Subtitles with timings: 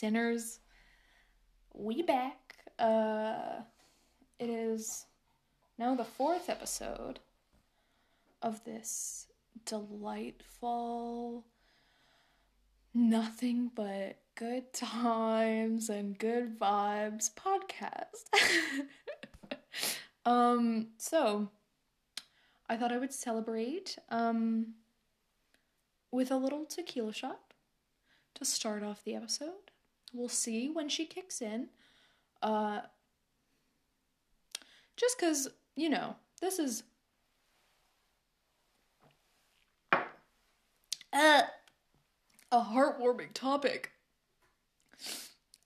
[0.00, 0.60] sinners.
[1.74, 2.56] We back.
[2.78, 3.60] Uh,
[4.38, 5.04] it is
[5.78, 7.20] now the fourth episode
[8.40, 9.26] of this
[9.66, 11.44] delightful,
[12.94, 18.24] nothing but good times and good vibes podcast.
[20.24, 21.50] um, so
[22.70, 24.76] I thought I would celebrate um
[26.10, 27.52] with a little tequila shot
[28.36, 29.69] to start off the episode.
[30.12, 31.68] We'll see when she kicks in.
[32.42, 32.80] Uh
[34.96, 36.82] just cuz, you know, this is
[41.12, 41.42] uh,
[42.52, 43.92] a heartwarming topic.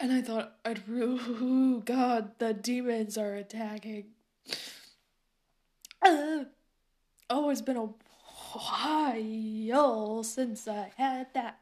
[0.01, 4.07] And I thought I'd ooh, god, the demons are attacking.
[6.03, 6.45] Uh,
[7.31, 7.89] oh, it's been a
[8.53, 11.61] while since I had that.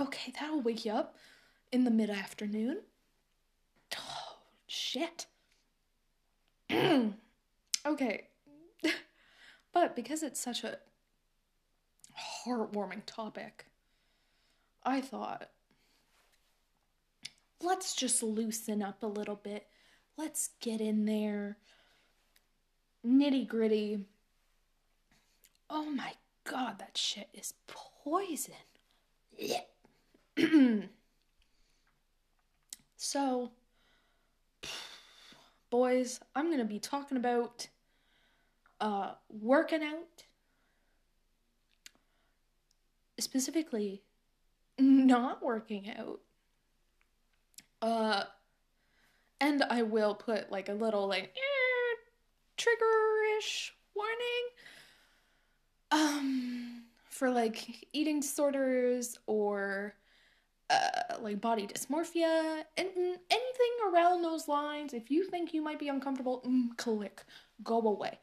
[0.00, 1.14] Okay, that'll wake you up
[1.70, 2.78] in the mid afternoon.
[3.98, 5.26] Oh, shit.
[6.72, 8.28] okay.
[9.72, 10.78] but because it's such a
[12.46, 13.66] heartwarming topic,
[14.82, 15.50] I thought,
[17.62, 19.66] let's just loosen up a little bit.
[20.16, 21.58] Let's get in there.
[23.06, 24.06] Nitty gritty.
[25.68, 28.54] Oh my god, that shit is poison.
[32.96, 33.50] so,
[35.70, 37.68] boys, I'm going to be talking about
[38.80, 40.24] uh, working out.
[43.18, 44.02] Specifically,
[44.78, 46.20] not working out.
[47.82, 48.24] Uh,
[49.40, 51.96] and I will put like a little like eh,
[52.56, 54.16] trigger-ish warning.
[55.92, 59.94] Um, for like eating disorders or
[60.70, 64.94] uh, like body dysmorphia and anything around those lines.
[64.94, 67.24] If you think you might be uncomfortable, mm, click,
[67.62, 68.18] go away.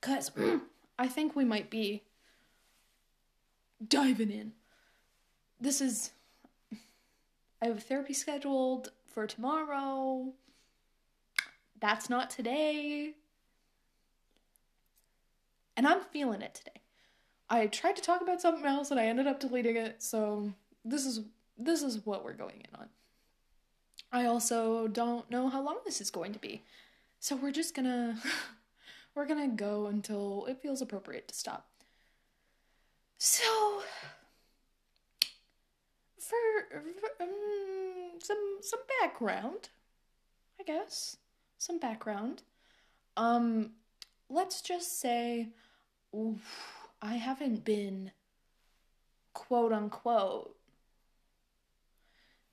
[0.00, 0.60] Cause mm,
[0.98, 2.04] I think we might be
[3.86, 4.52] diving in.
[5.60, 6.12] This is.
[7.62, 10.32] I have therapy scheduled for tomorrow.
[11.80, 13.14] That's not today.
[15.76, 16.82] And I'm feeling it today.
[17.48, 20.52] I tried to talk about something else and I ended up deleting it, so
[20.86, 21.20] this is
[21.58, 22.88] this is what we're going in on.
[24.12, 26.62] I also don't know how long this is going to be.
[27.18, 28.18] So we're just gonna
[29.14, 31.68] we're gonna go until it feels appropriate to stop.
[33.18, 33.82] So
[36.18, 36.36] for,
[36.70, 39.70] for um, some some background,
[40.60, 41.16] I guess.
[41.58, 42.42] Some background.
[43.16, 43.72] Um
[44.28, 45.48] let's just say
[46.14, 48.12] oof, I haven't been
[49.32, 50.55] quote unquote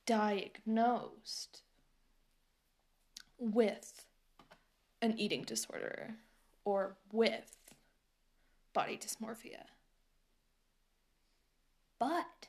[0.06, 1.62] diagnosed
[3.38, 4.06] with
[5.02, 6.16] an eating disorder
[6.66, 7.58] or with
[8.74, 9.63] body dysmorphia.
[12.00, 12.47] But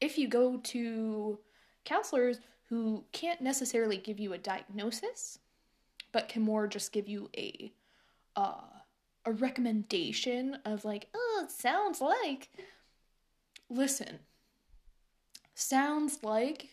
[0.00, 1.38] if you go to
[1.84, 5.38] counselors who can't necessarily give you a diagnosis,
[6.12, 7.72] but can more just give you a
[8.36, 8.60] uh,
[9.24, 12.48] a recommendation of like, oh, it sounds like.
[13.68, 14.20] Listen,
[15.58, 16.68] sounds like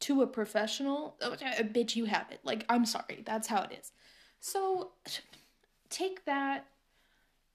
[0.00, 2.40] to a professional, oh, bitch, you have it.
[2.44, 3.92] Like, I'm sorry, that's how it is.
[4.40, 4.90] So,
[5.90, 6.66] take that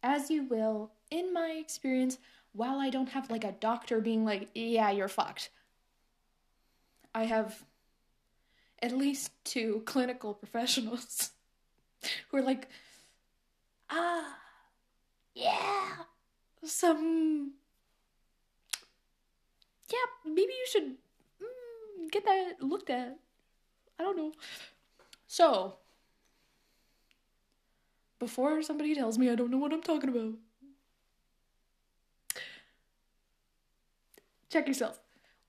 [0.01, 0.91] as you will.
[1.11, 2.17] In my experience,
[2.53, 5.49] while I don't have like a doctor being like, yeah, you're fucked,
[7.13, 7.63] I have
[8.81, 11.31] at least two clinical professionals
[12.29, 12.69] who are like,
[13.89, 14.37] ah,
[15.35, 15.89] yeah,
[16.63, 17.53] some,
[19.91, 23.17] yeah, maybe you should mm, get that looked at.
[23.99, 24.31] I don't know.
[25.27, 25.75] So,
[28.19, 30.33] before somebody tells me I don't know what I'm talking about,
[34.49, 34.99] check yourself.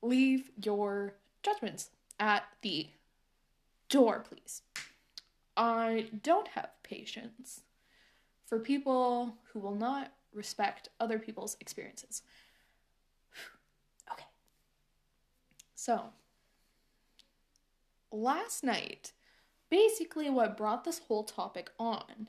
[0.01, 2.89] Leave your judgments at the
[3.89, 4.63] door, please.
[5.57, 7.61] I don't have patience
[8.47, 12.23] for people who will not respect other people's experiences.
[14.11, 14.25] okay.
[15.85, 16.11] So,
[18.13, 19.11] last night,
[19.69, 22.29] basically what brought this whole topic on,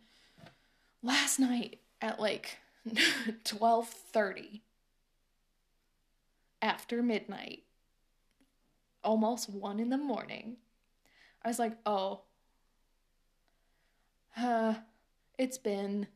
[1.03, 2.57] last night at like
[3.43, 4.61] 12:30
[6.63, 7.65] after midnight,
[9.03, 10.57] almost 1 in the morning,
[11.45, 12.21] I was like, "Oh,
[14.35, 14.73] uh,
[15.37, 16.07] it's been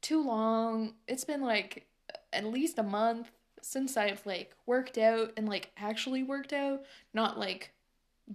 [0.00, 0.94] too long.
[1.06, 1.88] It's been like
[2.32, 3.30] at least a month
[3.62, 6.82] since I've like worked out and like actually worked out,
[7.14, 7.72] not like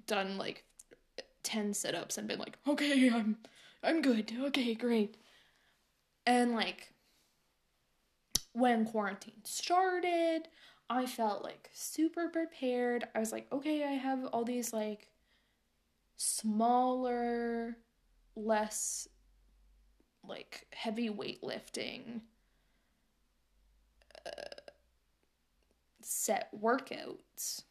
[0.07, 0.63] done like
[1.43, 3.37] 10 sit-ups and been like, "Okay, I'm
[3.83, 4.33] I'm good.
[4.39, 5.17] Okay, great."
[6.25, 6.93] And like
[8.53, 10.47] when quarantine started,
[10.89, 13.07] I felt like super prepared.
[13.15, 15.09] I was like, "Okay, I have all these like
[16.17, 17.77] smaller,
[18.35, 19.07] less
[20.27, 22.21] like heavy weightlifting
[26.05, 27.63] set workouts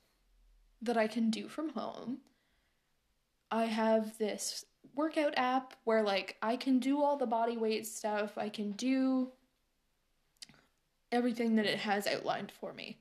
[0.80, 2.18] that I can do from home.
[3.50, 4.64] I have this
[4.94, 8.36] workout app where like I can do all the body weight stuff.
[8.36, 9.30] I can do
[11.10, 12.98] everything that it has outlined for me.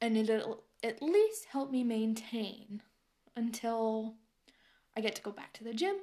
[0.00, 2.82] And it'll at least help me maintain
[3.34, 4.14] until
[4.96, 5.96] I get to go back to the gym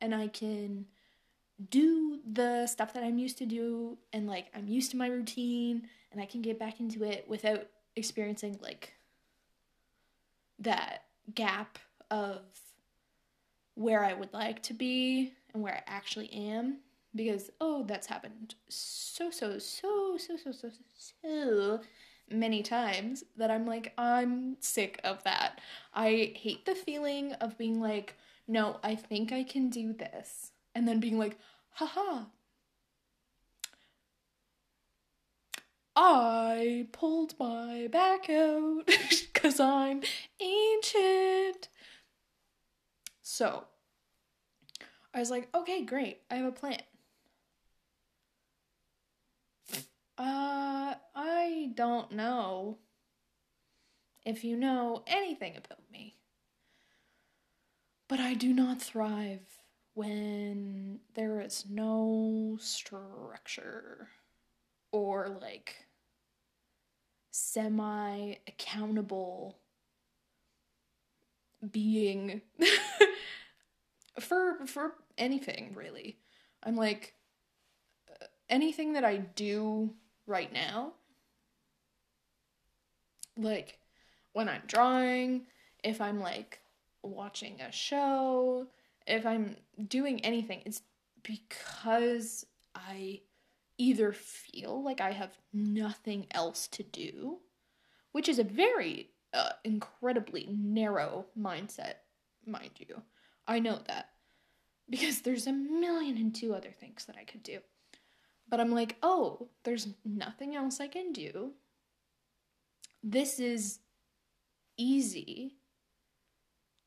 [0.00, 0.86] and I can
[1.70, 5.88] do the stuff that I'm used to do and like I'm used to my routine
[6.10, 7.66] and I can get back into it without
[8.00, 8.94] experiencing like
[10.58, 11.78] that gap
[12.10, 12.40] of
[13.74, 16.78] where I would like to be and where I actually am
[17.14, 21.80] because oh that's happened so so so so so so so
[22.30, 25.60] many times that I'm like I'm sick of that.
[25.94, 28.16] I hate the feeling of being like
[28.46, 31.38] no, I think I can do this and then being like
[31.70, 32.24] haha
[36.02, 40.00] I pulled my back out because I'm
[40.40, 41.68] ancient.
[43.20, 43.64] So
[45.12, 46.22] I was like, okay, great.
[46.30, 46.80] I have a plan.
[50.16, 52.78] Uh, I don't know
[54.24, 56.16] if you know anything about me.
[58.08, 59.60] But I do not thrive
[59.92, 64.08] when there is no structure
[64.92, 65.76] or like
[67.30, 69.58] semi accountable
[71.70, 72.40] being
[74.20, 76.18] for for anything really.
[76.62, 77.14] I'm like
[78.10, 79.94] uh, anything that i do
[80.26, 80.92] right now
[83.36, 83.78] like
[84.32, 85.46] when i'm drawing
[85.82, 86.60] if i'm like
[87.02, 88.66] watching a show
[89.06, 89.56] if i'm
[89.88, 90.82] doing anything it's
[91.22, 92.44] because
[92.74, 93.20] i
[93.80, 97.38] either feel like I have nothing else to do,
[98.12, 101.94] which is a very uh, incredibly narrow mindset,
[102.46, 103.00] mind you.
[103.48, 104.10] I know that
[104.90, 107.60] because there's a million and two other things that I could do.
[108.50, 111.52] But I'm like, oh, there's nothing else I can do.
[113.02, 113.78] This is
[114.76, 115.56] easy.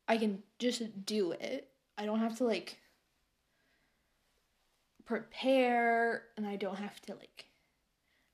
[0.08, 1.70] I can just do it.
[1.98, 2.78] I don't have to like
[5.06, 7.46] prepare and I don't have to like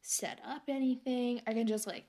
[0.02, 1.42] set up anything.
[1.46, 2.06] I can just like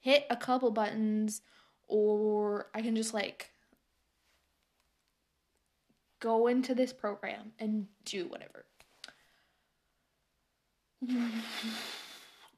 [0.00, 1.40] hit a couple buttons
[1.86, 3.50] or I can just like
[6.20, 8.64] go into this program and do whatever.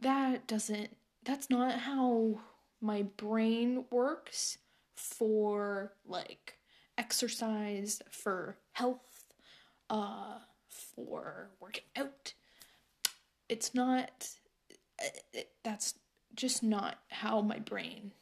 [0.01, 2.39] that doesn't that's not how
[2.81, 4.59] my brain works
[4.95, 6.59] for like
[6.97, 9.25] exercise for health
[9.91, 10.39] uh
[10.77, 12.35] for working out.
[13.49, 14.29] It's not,
[15.33, 15.95] it, that's
[16.35, 18.13] just not how my brain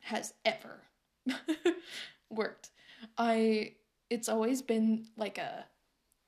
[0.00, 0.82] has ever
[2.30, 2.70] worked.
[3.16, 3.74] I,
[4.10, 5.66] it's always been like a,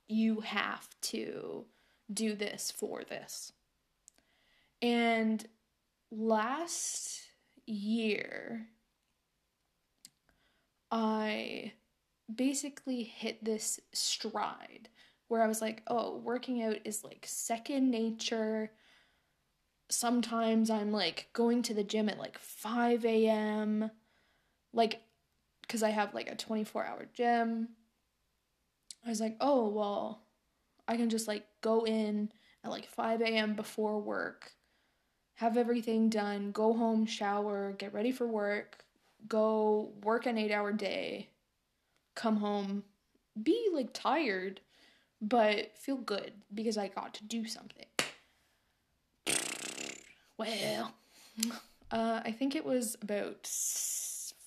[0.08, 1.64] you have to
[2.12, 3.52] do this for this.
[4.82, 5.44] And
[6.10, 7.22] last
[7.66, 8.66] year,
[10.90, 11.72] I
[12.32, 14.88] basically hit this stride
[15.28, 18.70] where I was like, oh, working out is like second nature.
[19.90, 23.90] Sometimes I'm like going to the gym at like 5 a.m.
[24.72, 25.00] Like,
[25.62, 27.68] because I have like a 24 hour gym.
[29.04, 30.22] I was like, oh, well,
[30.88, 32.30] I can just like go in
[32.62, 33.54] at like 5 a.m.
[33.54, 34.52] before work,
[35.34, 38.84] have everything done, go home, shower, get ready for work,
[39.28, 41.28] go work an eight hour day,
[42.14, 42.84] come home,
[43.40, 44.60] be like tired
[45.28, 47.86] but feel good because I got to do something.
[50.36, 50.92] Well,
[51.90, 53.48] uh, I think it was about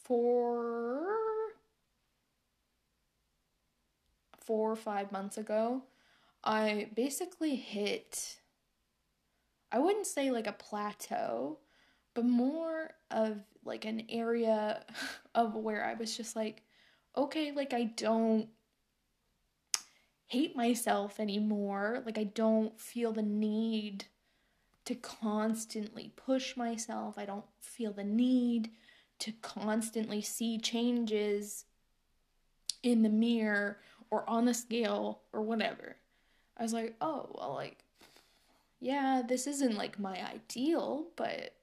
[0.03, 1.07] four,
[4.39, 5.83] four or five months ago.
[6.43, 8.37] I basically hit,
[9.71, 11.57] I wouldn't say like a plateau,
[12.13, 14.83] but more of like an area
[15.35, 16.63] of where I was just like,
[17.17, 18.47] okay, like I don't
[20.27, 22.03] hate myself anymore.
[22.05, 24.05] Like I don't feel the need
[24.85, 27.17] to constantly push myself.
[27.17, 28.71] I don't feel the need
[29.19, 31.65] to constantly see changes
[32.83, 35.97] in the mirror or on the scale or whatever.
[36.55, 37.83] I was like, oh, well, like,
[38.79, 41.53] yeah, this isn't like my ideal, but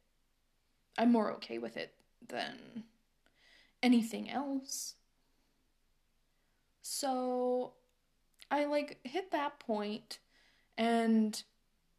[0.98, 1.94] I'm more okay with it
[2.26, 2.84] than
[3.82, 4.94] anything else.
[6.86, 7.72] So
[8.50, 10.18] I like hit that point
[10.76, 11.42] and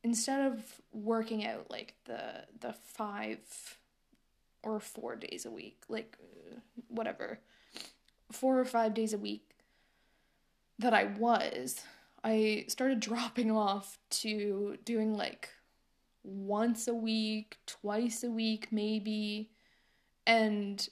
[0.03, 3.79] instead of working out like the the 5
[4.61, 6.15] or 4 days a week, like
[6.87, 7.39] whatever,
[8.31, 9.55] 4 or 5 days a week
[10.77, 11.83] that I was,
[12.23, 15.49] I started dropping off to doing like
[16.23, 19.49] once a week, twice a week, maybe.
[20.27, 20.87] And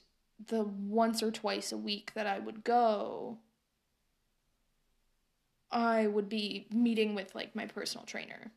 [0.48, 3.38] the once or twice a week that I would go,
[5.74, 8.52] I would be meeting with like my personal trainer.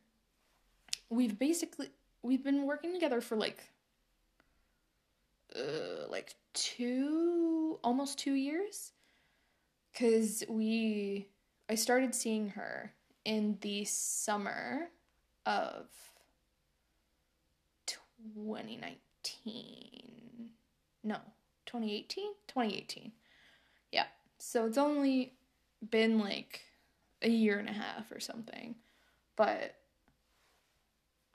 [1.10, 1.88] We've basically
[2.22, 3.58] we've been working together for like
[5.56, 8.92] uh, like two almost 2 years
[9.94, 11.26] cuz we
[11.68, 12.94] I started seeing her
[13.24, 14.90] in the summer
[15.44, 15.88] of
[17.86, 20.50] 2019.
[21.02, 21.16] No,
[21.66, 22.34] 2018?
[22.46, 23.10] 2018.
[23.92, 24.06] Yeah.
[24.38, 25.34] So it's only
[25.90, 26.67] been like
[27.22, 28.76] a year and a half or something.
[29.36, 29.74] But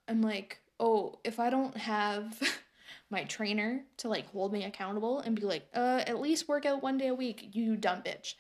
[0.08, 2.42] I'm like, oh, if I don't have
[3.10, 6.84] my trainer to like hold me accountable and be like, uh, at least work out
[6.84, 8.36] one day a week, you dumb bitch.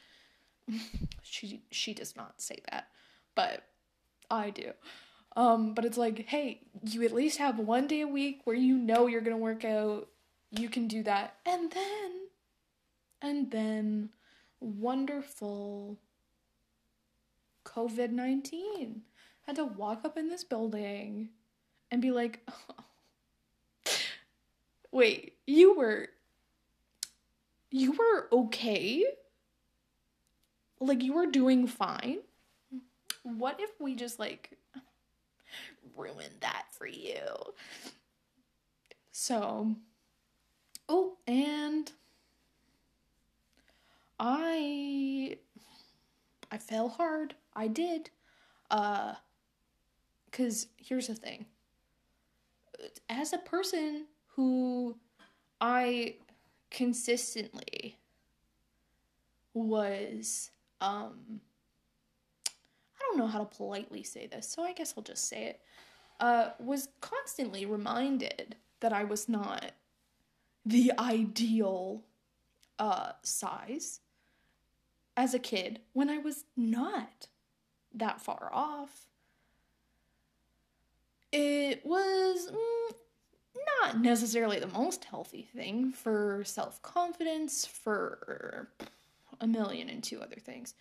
[1.23, 2.87] she she does not say that,
[3.35, 3.63] but
[4.29, 4.71] I do.
[5.35, 8.77] Um, but it's like, hey, you at least have one day a week where you
[8.77, 10.07] know you're gonna work out.
[10.51, 11.37] You can do that.
[11.45, 12.11] And then,
[13.21, 14.09] and then,
[14.59, 15.97] wonderful
[17.65, 19.01] COVID 19
[19.45, 21.29] had to walk up in this building
[21.91, 23.91] and be like, oh,
[24.91, 26.09] wait, you were,
[27.71, 29.05] you were okay?
[30.79, 32.19] Like, you were doing fine?
[33.23, 34.57] What if we just like
[35.95, 37.21] ruined that for you.
[39.11, 39.75] So,
[40.89, 41.91] oh, and
[44.19, 45.37] I
[46.51, 47.35] I fell hard.
[47.55, 48.09] I did.
[48.69, 49.15] Uh
[50.31, 51.45] cuz here's the thing.
[53.09, 54.97] As a person who
[55.61, 56.15] I
[56.69, 57.99] consistently
[59.53, 61.41] was um
[62.95, 65.61] I don't know how to politely say this, so I guess I'll just say it.
[66.19, 69.71] Uh, was constantly reminded that I was not
[70.65, 72.03] the ideal
[72.79, 73.99] uh, size
[75.17, 77.27] as a kid when I was not
[77.95, 79.07] that far off.
[81.31, 82.95] It was mm,
[83.81, 88.69] not necessarily the most healthy thing for self confidence, for
[89.41, 90.75] a million and two other things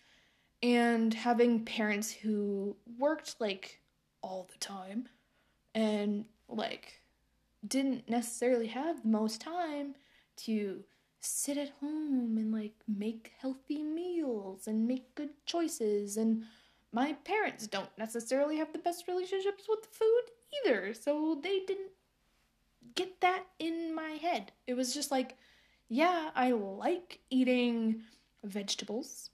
[0.63, 3.81] and having parents who worked like
[4.21, 5.09] all the time
[5.75, 7.01] and like
[7.67, 9.93] didn't necessarily have the most time
[10.37, 10.83] to
[11.19, 16.43] sit at home and like make healthy meals and make good choices and
[16.93, 20.23] my parents don't necessarily have the best relationships with food
[20.65, 21.91] either so they didn't
[22.95, 25.35] get that in my head it was just like
[25.89, 28.01] yeah i like eating
[28.43, 29.31] vegetables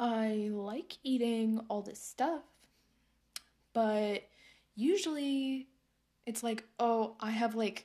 [0.00, 2.40] I like eating all this stuff,
[3.74, 4.22] but
[4.74, 5.68] usually
[6.24, 7.84] it's like, oh, I have like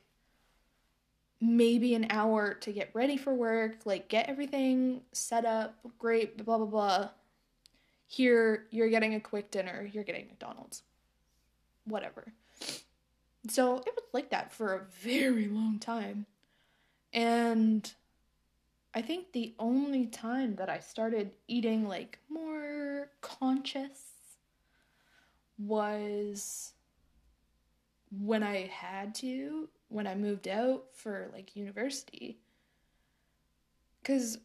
[1.42, 6.58] maybe an hour to get ready for work, like get everything set up, great, blah,
[6.58, 7.10] blah, blah.
[8.08, 10.84] Here, you're getting a quick dinner, you're getting McDonald's,
[11.86, 12.34] whatever.
[13.48, 16.26] So it was like that for a very long time.
[17.14, 17.92] And
[18.94, 24.00] I think the only time that I started eating like more conscious
[25.58, 26.74] was
[28.12, 32.40] when I had to, when I moved out for like university.
[34.02, 34.38] Because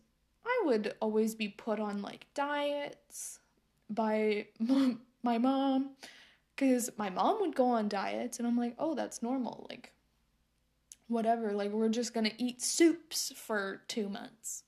[0.44, 3.38] I would always be put on like diets
[3.90, 4.46] by
[5.22, 5.90] my mom.
[6.54, 9.66] Because my mom would go on diets, and I'm like, oh, that's normal.
[9.70, 9.92] Like,
[11.10, 14.62] whatever, like we're just gonna eat soups for two months.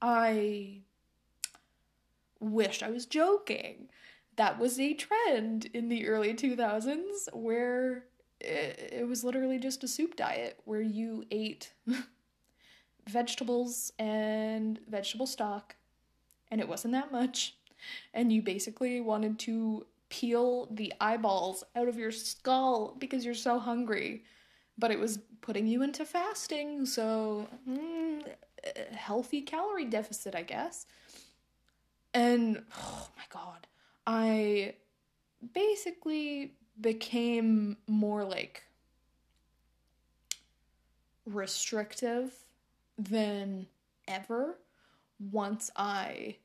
[0.00, 0.82] I
[2.40, 3.88] wished I was joking.
[4.36, 8.04] That was a trend in the early 2000s where
[8.40, 11.72] it, it was literally just a soup diet where you ate
[13.08, 15.76] vegetables and vegetable stock,
[16.52, 17.56] and it wasn't that much.
[18.14, 23.58] And you basically wanted to peel the eyeballs out of your skull because you're so
[23.58, 24.22] hungry.
[24.78, 28.22] But it was putting you into fasting, so mm,
[28.94, 30.86] healthy calorie deficit, I guess.
[32.14, 33.66] And oh my god,
[34.06, 34.74] I
[35.54, 38.62] basically became more like
[41.24, 42.34] restrictive
[42.98, 43.66] than
[44.06, 44.58] ever
[45.30, 46.36] once I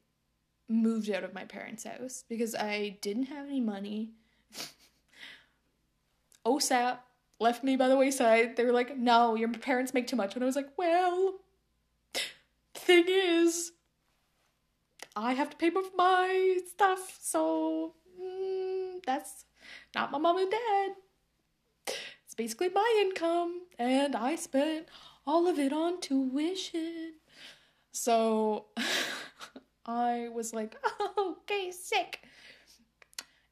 [0.69, 4.11] moved out of my parents' house because I didn't have any money.
[6.45, 6.97] OSAP
[7.39, 8.55] left me by the wayside.
[8.55, 10.35] They were like, no, your parents make too much.
[10.35, 11.39] And I was like, well,
[12.87, 13.73] thing is,
[15.15, 19.45] I have to pay for my stuff, so mm, that's
[19.93, 20.91] not my mom and dad.
[22.25, 24.87] It's basically my income, and I spent
[25.25, 27.15] all of it on tuition.
[27.97, 28.67] So
[29.85, 32.21] I was like, oh, okay, sick.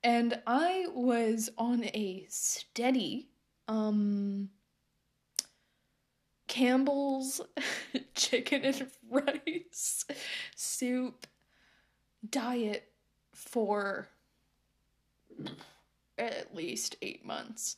[0.03, 3.29] And I was on a steady
[3.67, 4.49] um
[6.47, 7.41] Campbell's
[8.13, 10.05] chicken and rice
[10.55, 11.25] soup
[12.29, 12.91] diet
[13.33, 14.09] for
[16.19, 17.77] at least eight months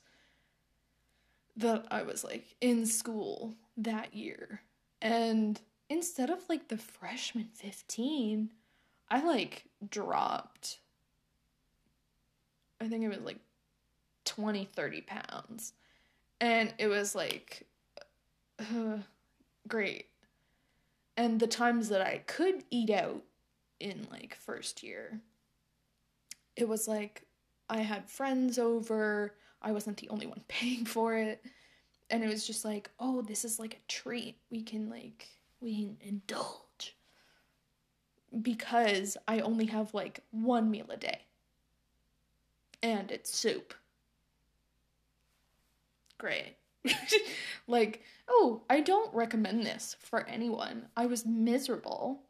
[1.56, 4.62] that I was like in school that year.
[5.02, 8.52] And instead of like the freshman 15,
[9.10, 10.80] I like dropped,
[12.80, 13.40] I think it was like
[14.26, 15.74] 20, 30 pounds.
[16.40, 17.66] And it was like,
[18.60, 18.98] uh,
[19.68, 20.08] great.
[21.16, 23.24] And the times that I could eat out
[23.80, 25.20] in like first year,
[26.56, 27.24] it was like
[27.70, 29.34] I had friends over.
[29.62, 31.44] I wasn't the only one paying for it.
[32.10, 34.38] And it was just like, oh, this is like a treat.
[34.50, 35.28] We can like
[35.60, 36.96] we indulge.
[38.42, 41.22] Because I only have like one meal a day.
[42.84, 43.74] And it's soup.
[46.18, 46.56] Great.
[47.68, 50.88] like, oh, I don't recommend this for anyone.
[50.96, 52.22] I was miserable.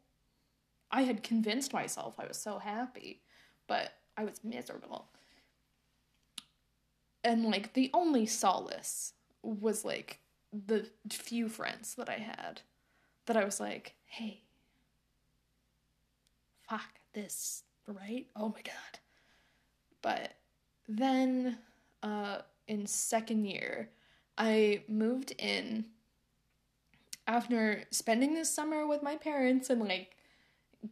[0.90, 3.20] I had convinced myself I was so happy,
[3.66, 5.08] but I was miserable.
[7.24, 10.20] And like the only solace was like
[10.52, 12.62] the few friends that I had
[13.28, 14.42] that I was like, hey,
[16.68, 18.26] fuck this, right?
[18.34, 18.98] Oh my god.
[20.02, 20.32] But
[20.88, 21.58] then
[22.02, 23.90] uh in second year,
[24.36, 25.86] I moved in
[27.26, 30.16] after spending this summer with my parents and like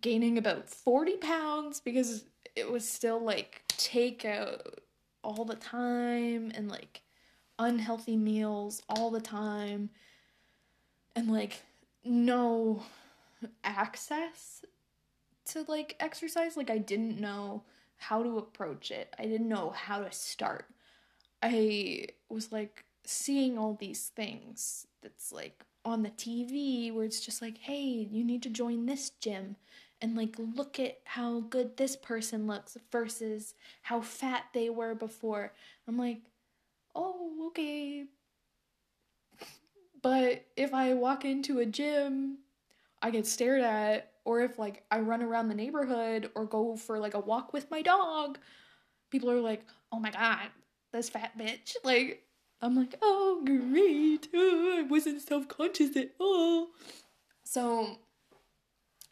[0.01, 4.61] gaining about 40 pounds because it was still like takeout
[5.23, 7.03] all the time and like
[7.59, 9.91] unhealthy meals all the time
[11.15, 11.63] and like
[12.07, 12.83] no
[13.65, 14.65] access
[15.47, 17.63] to like exercise like I didn't know
[17.97, 19.15] how to approach it.
[19.19, 20.67] I didn't know how to start.
[21.43, 27.41] I was like seeing all these things that's like on the TV where it's just
[27.41, 29.57] like, hey, you need to join this gym
[30.03, 35.53] and like look at how good this person looks versus how fat they were before.
[35.87, 36.23] I'm like,
[36.95, 38.05] oh, okay.
[40.07, 42.39] But if I walk into a gym,
[43.03, 47.01] I get stared at, or if like I run around the neighborhood or go for
[47.01, 48.39] like a walk with my dog,
[49.11, 50.51] people are like, oh my god,
[50.93, 51.75] this fat bitch.
[51.83, 52.23] Like,
[52.63, 54.29] I'm like, oh, great.
[54.33, 56.69] Oh, I wasn't self conscious at all.
[57.43, 57.99] So,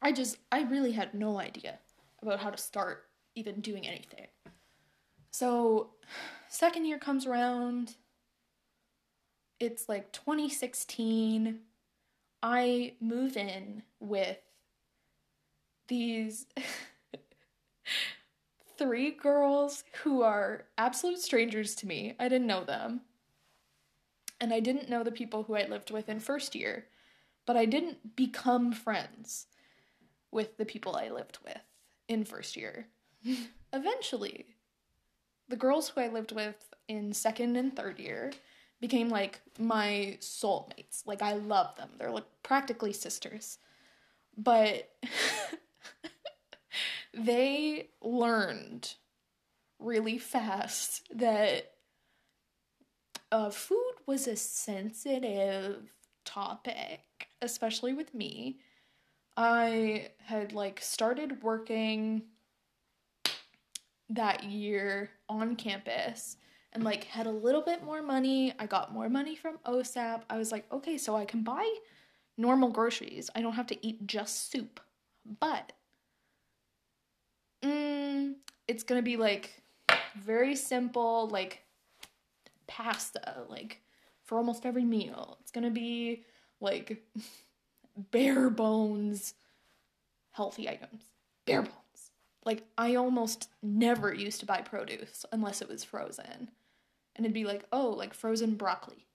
[0.00, 1.80] I just, I really had no idea
[2.22, 4.28] about how to start even doing anything.
[5.32, 5.90] So,
[6.48, 7.96] second year comes around.
[9.64, 11.60] It's like 2016.
[12.42, 14.36] I move in with
[15.88, 16.44] these
[18.78, 22.14] three girls who are absolute strangers to me.
[22.20, 23.00] I didn't know them.
[24.38, 26.84] And I didn't know the people who I lived with in first year,
[27.46, 29.46] but I didn't become friends
[30.30, 31.62] with the people I lived with
[32.06, 32.88] in first year.
[33.72, 34.44] Eventually,
[35.48, 38.30] the girls who I lived with in second and third year
[38.80, 41.06] became like my soulmates.
[41.06, 41.90] Like I love them.
[41.98, 43.58] They're like practically sisters.
[44.36, 44.90] But
[47.14, 48.94] they learned
[49.78, 51.72] really fast that
[53.30, 55.90] uh, food was a sensitive
[56.24, 58.58] topic, especially with me.
[59.36, 62.22] I had like started working
[64.08, 66.36] that year on campus
[66.74, 68.52] and like had a little bit more money.
[68.58, 70.22] I got more money from OSAP.
[70.28, 71.68] I was like, okay, so I can buy
[72.36, 73.30] normal groceries.
[73.34, 74.80] I don't have to eat just soup.
[75.40, 75.72] But
[77.62, 78.34] mm,
[78.66, 79.62] it's gonna be like
[80.16, 81.62] very simple, like
[82.66, 83.80] pasta, like
[84.24, 85.38] for almost every meal.
[85.40, 86.24] It's gonna be
[86.60, 87.04] like
[88.10, 89.34] bare bones
[90.32, 91.04] healthy items.
[91.46, 92.10] Bare bones.
[92.44, 96.50] Like I almost never used to buy produce unless it was frozen.
[97.16, 99.06] And it'd be like, oh, like frozen broccoli.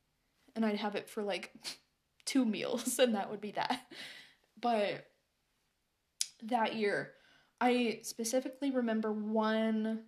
[0.55, 1.53] And I'd have it for like
[2.25, 3.81] two meals and that would be that.
[4.59, 5.05] But
[6.43, 7.11] that year,
[7.61, 10.03] I specifically remember one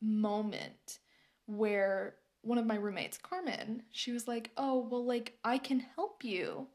[0.00, 0.98] moment
[1.46, 6.24] where one of my roommates, Carmen, she was like, "Oh, well like I can help
[6.24, 6.68] you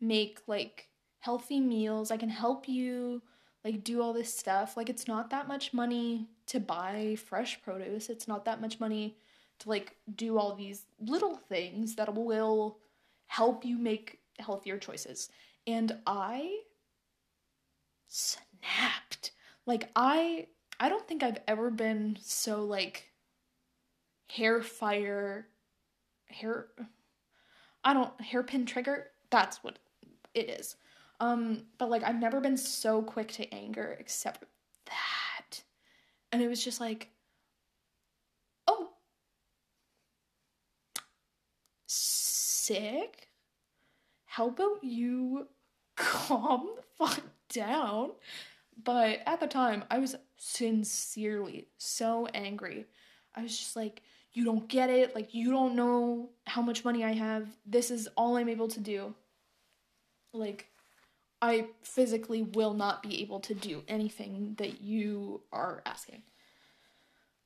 [0.00, 0.88] make like
[1.20, 2.10] healthy meals.
[2.10, 3.22] I can help you
[3.64, 4.76] like do all this stuff.
[4.76, 8.10] Like it's not that much money to buy fresh produce.
[8.10, 9.16] It's not that much money
[9.64, 12.78] to like do all these little things that will
[13.26, 15.28] help you make healthier choices."
[15.66, 16.60] And I
[18.06, 19.32] snapped.
[19.66, 20.46] Like I
[20.78, 23.10] I don't think I've ever been so like
[24.30, 25.48] hair fire
[26.26, 26.68] hair
[27.84, 29.10] I don't hairpin trigger.
[29.30, 29.78] That's what
[30.34, 30.76] it is.
[31.20, 34.44] Um but like I've never been so quick to anger except
[34.86, 35.62] that.
[36.32, 37.08] And it was just like
[38.68, 38.90] oh
[42.66, 43.28] sick.
[44.26, 45.48] How about you
[45.96, 47.20] calm the fuck
[47.52, 48.12] down?
[48.82, 52.86] But at the time, I was sincerely so angry.
[53.34, 55.14] I was just like, you don't get it.
[55.14, 57.46] Like, you don't know how much money I have.
[57.64, 59.14] This is all I'm able to do.
[60.32, 60.66] Like,
[61.40, 66.22] I physically will not be able to do anything that you are asking.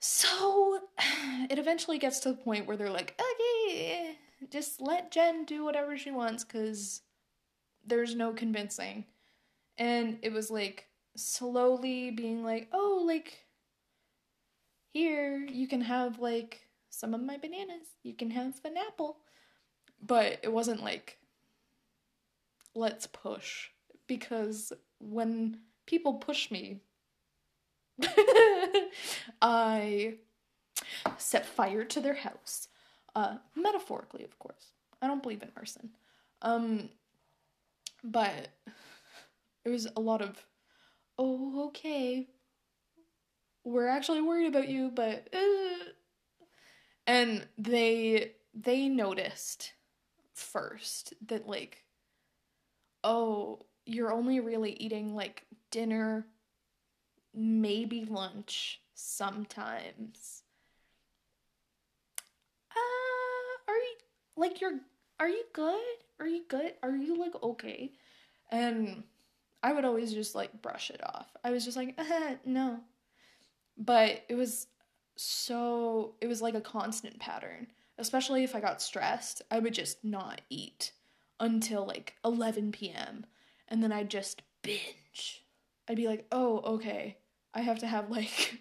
[0.01, 0.81] So,
[1.51, 4.17] it eventually gets to the point where they're like, okay,
[4.51, 7.03] just let Jen do whatever she wants because
[7.87, 9.05] there's no convincing.
[9.77, 13.45] And it was like slowly being like, oh, like,
[14.93, 19.19] here, you can have like some of my bananas, you can have an apple.
[20.01, 21.19] But it wasn't like,
[22.75, 23.69] let's push.
[24.07, 26.81] Because when people push me,
[29.43, 30.15] I
[31.19, 32.68] set fire to their house.
[33.19, 34.75] Uh, metaphorically, of course.
[35.03, 35.91] I don't believe in arson.
[36.41, 36.89] Um,
[38.05, 38.47] but
[39.65, 40.45] it was a lot of,
[41.19, 42.29] oh, okay,
[43.65, 45.85] we're actually worried about you, but, uh.
[47.09, 49.73] and they they noticed
[50.35, 51.83] first that like,
[53.03, 56.25] oh, you're only really eating like dinner,
[57.35, 60.45] maybe lunch sometimes.
[62.71, 63.97] Uh, are you
[64.39, 64.81] like you're
[65.21, 65.81] are you good?
[66.21, 66.75] Are you good?
[66.83, 67.93] Are you like okay?
[68.51, 69.03] And
[69.63, 71.29] I would always just like brush it off.
[71.45, 71.99] I was just like,
[72.45, 72.81] no.
[73.77, 74.69] But it was
[75.17, 77.69] so, it was like a constant pattern.
[77.99, 80.93] Especially if I got stressed, I would just not eat
[81.41, 83.27] until like 11 p.m.
[83.67, 85.45] And then I'd just binge.
[85.89, 87.17] I'd be like, oh, okay,
[87.55, 88.61] I have to have like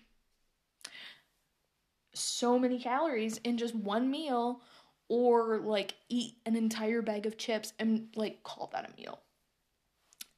[2.15, 4.61] so many calories in just one meal
[5.09, 9.19] or like eat an entire bag of chips and like call that a meal.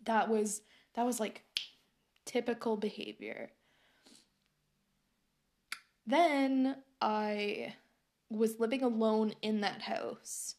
[0.05, 0.61] That was
[0.95, 1.43] that was like
[2.25, 3.51] typical behavior.
[6.05, 7.75] Then I
[8.29, 10.55] was living alone in that house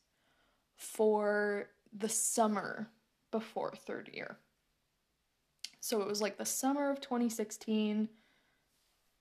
[0.77, 2.88] for the summer
[3.31, 4.38] before third year.
[5.81, 8.09] So it was like the summer of 2016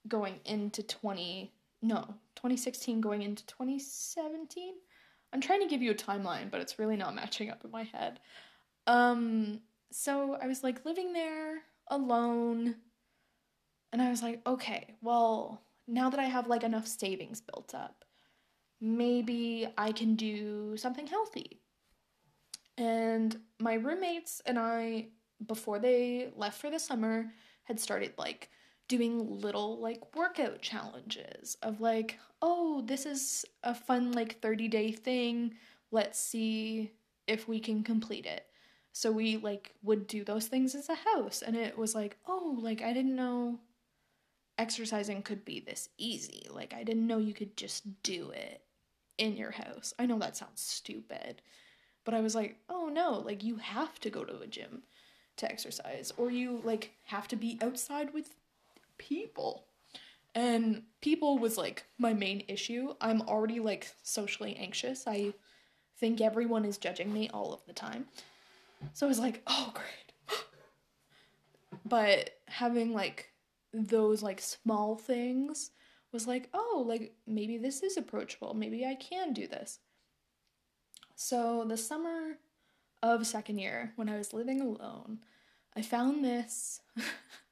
[0.08, 2.02] going into 20 no,
[2.36, 4.74] 2016 going into 2017.
[5.32, 7.84] I'm trying to give you a timeline, but it's really not matching up in my
[7.84, 8.20] head.
[8.88, 9.62] Um
[9.92, 12.76] so I was like living there alone
[13.92, 18.06] and I was like, okay, well, now that I have like enough savings built up,
[18.80, 21.62] maybe I can do something healthy.
[22.78, 25.08] And my roommates and I
[25.46, 27.32] before they left for the summer
[27.64, 28.50] had started like
[28.90, 34.92] doing little like workout challenges of like, oh, this is a fun like 30 day
[34.92, 35.54] thing.
[35.92, 36.92] Let's see
[37.28, 38.46] if we can complete it.
[38.92, 42.58] So we like would do those things as a house and it was like, oh,
[42.60, 43.60] like I didn't know
[44.58, 46.48] exercising could be this easy.
[46.52, 48.62] Like I didn't know you could just do it
[49.18, 49.94] in your house.
[50.00, 51.42] I know that sounds stupid,
[52.04, 54.82] but I was like, oh no, like you have to go to a gym
[55.38, 58.36] to exercise or you like have to be outside with
[59.00, 59.66] people.
[60.36, 62.94] And people was like my main issue.
[63.02, 65.06] I'm already like socially anxious.
[65.08, 65.34] I
[65.98, 68.06] think everyone is judging me all of the time.
[68.94, 70.40] So I was like, oh, great.
[71.86, 73.32] but having like
[73.74, 75.72] those like small things
[76.12, 78.54] was like, oh, like maybe this is approachable.
[78.54, 79.80] Maybe I can do this.
[81.16, 82.38] So, the summer
[83.04, 85.20] of second year, when I was living alone,
[85.76, 86.80] I found this.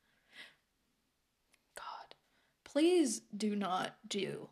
[2.77, 4.49] Please do not do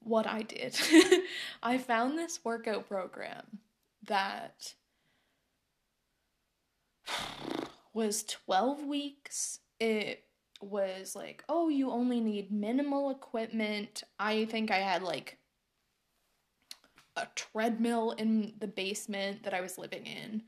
[0.00, 0.76] what I did.
[1.62, 3.60] I found this workout program
[4.08, 4.74] that
[7.94, 9.60] was 12 weeks.
[9.78, 10.24] It
[10.60, 14.02] was like, oh, you only need minimal equipment.
[14.18, 15.38] I think I had like
[17.14, 20.42] a treadmill in the basement that I was living in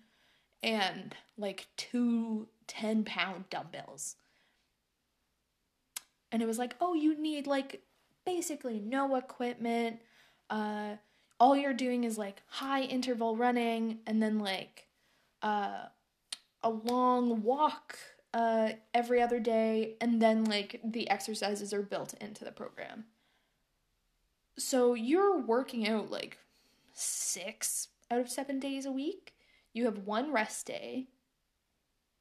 [0.60, 4.16] and like two 10 pound dumbbells.
[6.32, 7.82] And it was like, oh, you need like
[8.24, 10.00] basically no equipment.
[10.50, 10.96] Uh,
[11.38, 14.88] all you're doing is like high interval running and then like
[15.42, 15.86] uh,
[16.62, 17.98] a long walk
[18.34, 23.04] uh, every other day, and then like the exercises are built into the program.
[24.58, 26.38] So you're working out like
[26.92, 29.34] six out of seven days a week.
[29.72, 31.08] You have one rest day.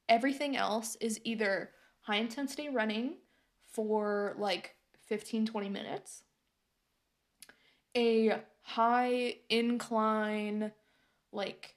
[0.08, 1.70] Everything else is either
[2.02, 3.16] high intensity running
[3.76, 4.74] for like
[5.06, 6.22] 15 20 minutes,
[7.94, 10.72] a high incline,
[11.30, 11.76] like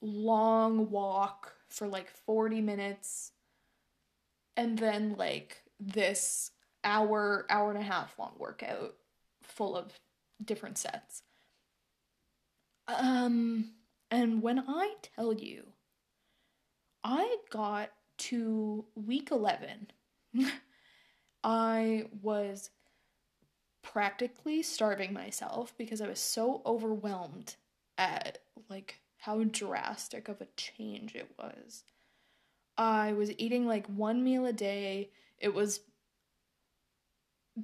[0.00, 3.32] long walk for like 40 minutes,
[4.56, 8.94] and then like this hour, hour and a half long workout
[9.42, 9.92] full of
[10.42, 11.22] different sets.
[12.88, 13.72] Um,
[14.10, 15.64] and when I tell you,
[17.04, 19.90] I got to week 11,
[21.46, 22.70] I was
[23.80, 27.54] practically starving myself because I was so overwhelmed
[27.96, 31.84] at like how drastic of a change it was.
[32.76, 35.10] I was eating like one meal a day.
[35.38, 35.80] It was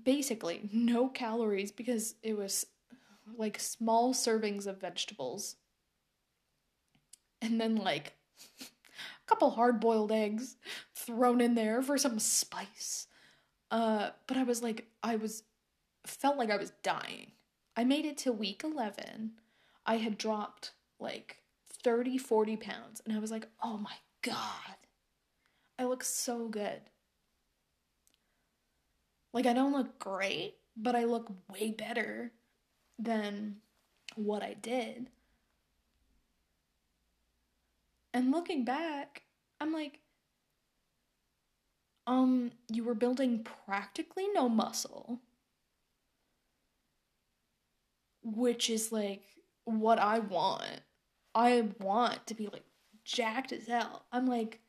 [0.05, 2.67] basically no calories because it was
[3.37, 5.57] like small servings of vegetables.
[7.41, 8.13] And then like
[8.61, 8.65] a
[9.27, 10.57] couple hard boiled eggs
[10.95, 13.09] thrown in there for some spice.
[13.73, 15.45] Uh, but I was like, I was,
[16.07, 17.33] felt like I was dying.
[17.75, 19.33] I made it to week 11.
[19.87, 21.39] I had dropped like
[21.83, 23.01] 30, 40 pounds.
[23.05, 24.77] And I was like, oh my God,
[25.79, 26.83] I look so good.
[29.33, 32.33] Like, I don't look great, but I look way better
[32.99, 33.57] than
[34.15, 35.09] what I did.
[38.13, 39.23] And looking back,
[39.59, 40.01] I'm like,
[42.07, 45.21] um, you were building practically no muscle,
[48.23, 49.23] which is like
[49.65, 50.83] what I want.
[51.35, 52.65] I want to be like
[53.05, 54.05] jacked as hell.
[54.13, 54.61] I'm like,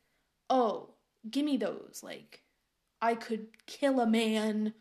[0.48, 0.90] oh,
[1.30, 2.00] give me those.
[2.02, 2.42] Like,
[3.00, 4.74] I could kill a man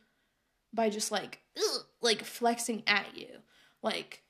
[0.74, 3.28] by just like, ugh, like flexing at you.
[3.82, 4.24] Like,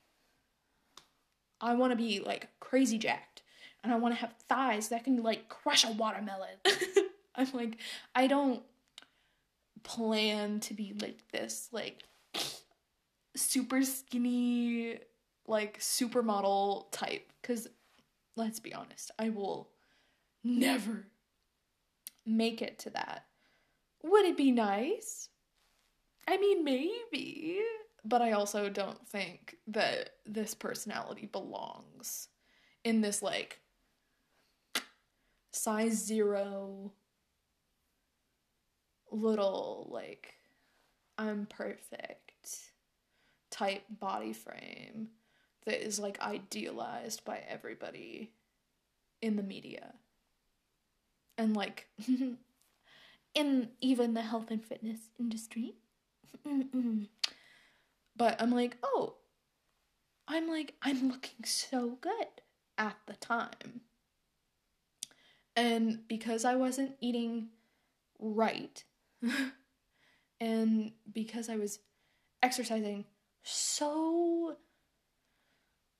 [1.60, 3.42] I want to be like crazy jacked,
[3.82, 6.56] and I want to have thighs that can like crush a watermelon.
[7.36, 7.78] I'm like,
[8.14, 8.62] I don't
[9.82, 12.02] plan to be like this, like
[13.36, 14.98] super skinny,
[15.46, 17.32] like supermodel type.
[17.40, 17.68] Because
[18.36, 19.70] let's be honest, I will
[20.42, 21.06] never
[22.24, 23.24] make it to that.
[24.02, 25.28] Would it be nice?
[26.28, 27.60] I mean, maybe.
[28.04, 32.28] But I also don't think that this personality belongs
[32.84, 33.60] in this, like,
[35.52, 36.92] size zero
[39.14, 40.34] little like
[41.16, 42.70] I'm perfect
[43.50, 45.08] type body frame
[45.64, 48.32] that is like idealized by everybody
[49.22, 49.94] in the media.
[51.38, 51.88] And like
[53.34, 55.74] in even the health and fitness industry.
[58.16, 59.14] but I'm like, "Oh,
[60.28, 62.26] I'm like I'm looking so good
[62.78, 63.80] at the time."
[65.56, 67.48] And because I wasn't eating
[68.18, 68.82] right
[70.40, 71.78] and because I was
[72.42, 73.04] exercising
[73.42, 74.56] so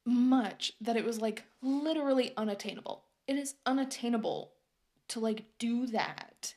[0.07, 3.05] much that it was like literally unattainable.
[3.27, 4.53] It is unattainable
[5.09, 6.55] to like do that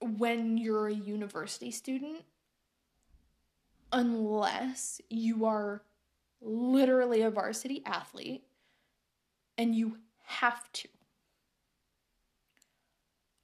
[0.00, 2.24] when you're a university student
[3.92, 5.82] unless you are
[6.40, 8.44] literally a varsity athlete
[9.56, 10.88] and you have to.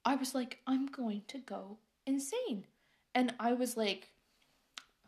[0.05, 2.65] I was like, I'm going to go insane.
[3.15, 4.09] And I was like,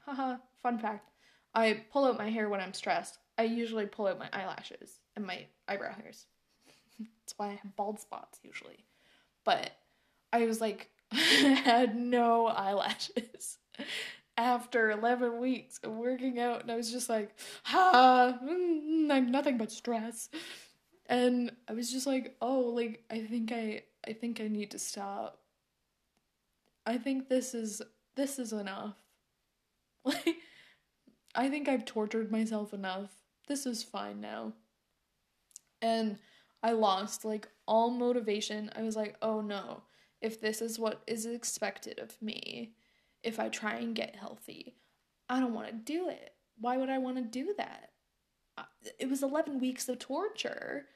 [0.05, 1.11] haha, fun fact.
[1.53, 3.17] I pull out my hair when I'm stressed.
[3.37, 6.25] I usually pull out my eyelashes and my eyebrow hairs.
[6.99, 8.85] That's why I have bald spots usually.
[9.43, 9.71] But
[10.31, 13.57] I was like, had no eyelashes
[14.37, 19.57] after 11 weeks of working out and I was just like, "Ha, mm, I'm nothing
[19.57, 20.29] but stress."
[21.07, 24.79] And I was just like, "Oh, like I think I I think I need to
[24.79, 25.39] stop.
[26.85, 27.81] I think this is
[28.15, 28.95] this is enough."
[30.05, 30.37] Like
[31.33, 33.11] I think I've tortured myself enough.
[33.47, 34.53] This is fine now.
[35.81, 36.17] And
[36.63, 38.71] I lost like all motivation.
[38.75, 39.83] I was like, "Oh no,
[40.21, 42.73] if this is what is expected of me,
[43.23, 44.77] if I try and get healthy,
[45.29, 46.33] I don't want to do it.
[46.59, 47.91] Why would I want to do that?"
[48.99, 50.87] It was 11 weeks of torture,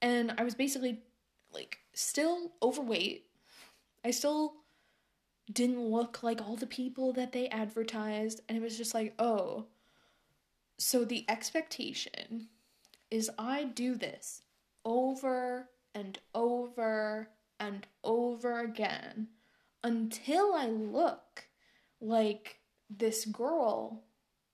[0.00, 1.02] and I was basically
[1.52, 3.26] like still overweight.
[4.04, 4.54] I still
[5.52, 9.66] didn't look like all the people that they advertised, and it was just like, "Oh,
[10.78, 12.48] so the expectation
[13.10, 14.42] is I do this
[14.84, 17.28] over and over
[17.60, 19.28] and over again
[19.84, 21.46] until I look
[22.00, 22.58] like
[22.90, 24.02] this girl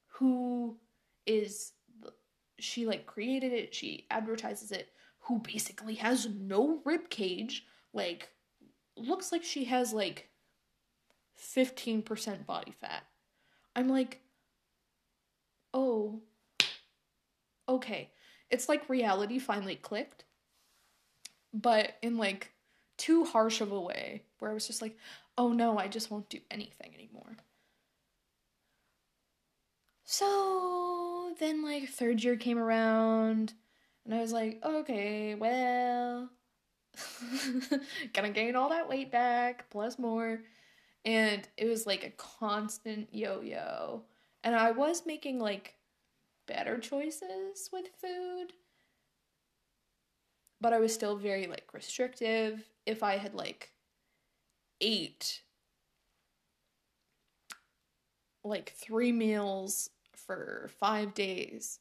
[0.07, 0.77] who
[1.25, 1.71] is
[2.59, 4.89] she like created it, she advertises it,
[5.29, 8.29] who basically has no rib cage, like
[8.97, 10.27] looks like she has like
[11.55, 13.03] 15% body fat.
[13.75, 14.21] I'm like,
[15.73, 16.23] oh,
[17.69, 18.09] okay.
[18.49, 20.25] It's like reality finally clicked,
[21.53, 22.51] but in like
[22.97, 24.97] too harsh of a way where I was just like,
[25.37, 27.37] oh no, I just won't do anything anymore.
[30.03, 33.53] So then, like, third year came around,
[34.09, 36.31] and I was like, okay, well,
[38.13, 40.41] gonna gain all that weight back, plus more.
[41.05, 44.01] And it was like a constant yo yo.
[44.43, 45.75] And I was making like
[46.47, 48.53] better choices with food.
[50.59, 52.67] But I was still very like restrictive.
[52.87, 53.73] If I had like
[54.81, 55.43] ate
[58.43, 61.77] like three meals for five days,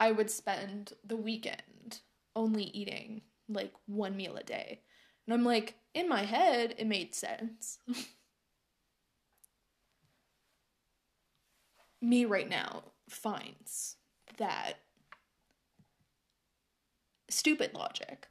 [0.00, 2.00] I would spend the weekend
[2.34, 4.80] only eating like one meal a day.
[5.26, 7.78] And I'm like, in my head, it made sense.
[12.00, 13.96] me right now finds
[14.38, 14.74] that
[17.28, 18.28] stupid logic.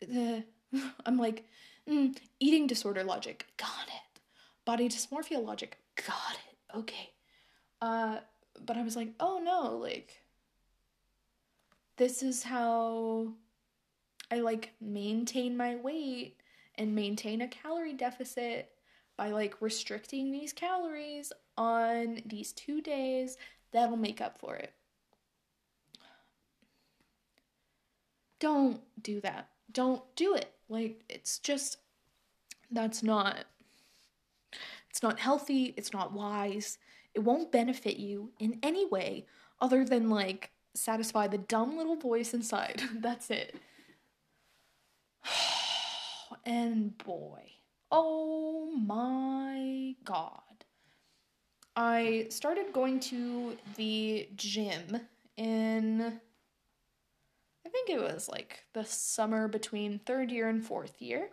[0.00, 0.44] The
[1.06, 1.44] I'm like,
[1.88, 4.20] mm, eating disorder logic, got it.
[4.64, 6.78] Body dysmorphia logic, got it.
[6.78, 7.10] Okay.
[7.80, 8.18] Uh,
[8.64, 10.23] but I was like, oh no, like,
[11.96, 13.28] this is how
[14.30, 16.36] I like maintain my weight
[16.76, 18.70] and maintain a calorie deficit
[19.16, 23.36] by like restricting these calories on these two days,
[23.72, 24.72] that'll make up for it.
[28.40, 29.48] Don't do that.
[29.72, 30.52] Don't do it.
[30.68, 31.78] Like, it's just,
[32.70, 33.44] that's not,
[34.90, 35.74] it's not healthy.
[35.76, 36.78] It's not wise.
[37.14, 39.26] It won't benefit you in any way
[39.60, 42.82] other than like satisfy the dumb little voice inside.
[42.94, 43.56] that's it.
[46.44, 47.52] and boy,
[47.90, 50.40] oh my god.
[51.76, 55.00] I started going to the gym
[55.36, 56.20] in
[57.66, 61.30] I think it was like the summer between third year and fourth year.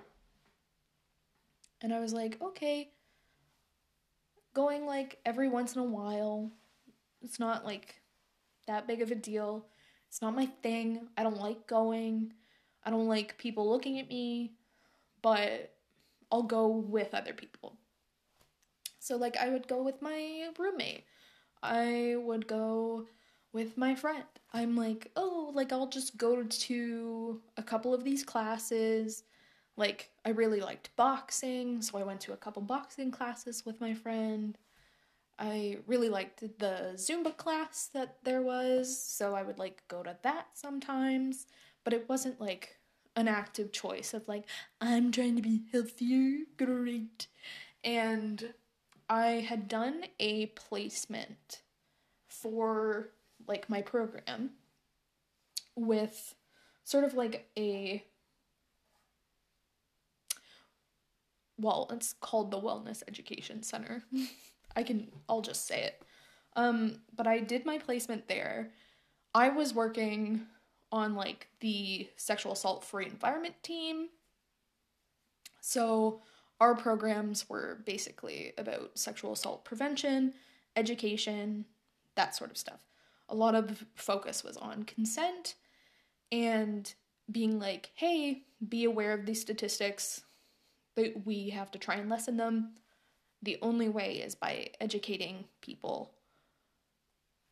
[1.82, 2.92] And I was like, okay,
[4.54, 6.52] going like every once in a while.
[7.22, 8.01] It's not like
[8.68, 9.66] that big of a deal.
[10.08, 11.08] It's not my thing.
[11.18, 12.34] I don't like going.
[12.84, 14.54] I don't like people looking at me,
[15.22, 15.74] but
[16.32, 17.78] I'll go with other people.
[19.00, 21.06] So, like, I would go with my roommate.
[21.64, 23.08] I would go
[23.54, 24.24] with my friend.
[24.54, 29.24] I'm like, oh, like, I'll just go to a couple of these classes.
[29.78, 33.94] Like, I really liked boxing, so I went to a couple boxing classes with my
[33.94, 34.58] friend.
[35.42, 40.16] I really liked the Zumba class that there was, so I would like go to
[40.22, 41.48] that sometimes,
[41.84, 42.78] but it wasn't like
[43.16, 44.46] an active choice of like,
[44.80, 47.26] I'm trying to be healthier, great.
[47.84, 48.54] And
[49.10, 51.64] I had done a placement
[52.28, 53.10] for
[53.48, 54.52] like my program
[55.76, 56.36] with
[56.84, 58.06] sort of like a
[61.58, 64.04] well, it's called the Wellness Education Center.
[64.76, 66.02] I can I'll just say it.
[66.56, 68.72] Um, but I did my placement there.
[69.34, 70.48] I was working
[70.92, 74.10] on like the sexual assault free environment team.
[75.62, 76.22] So
[76.60, 80.34] our programs were basically about sexual assault prevention,
[80.76, 81.66] education,
[82.16, 82.86] that sort of stuff.
[83.30, 85.56] A lot of focus was on consent
[86.32, 86.94] and
[87.32, 90.22] being like, hey, be aware of these statistics.
[90.96, 92.72] that we have to try and lessen them.
[93.42, 96.12] The only way is by educating people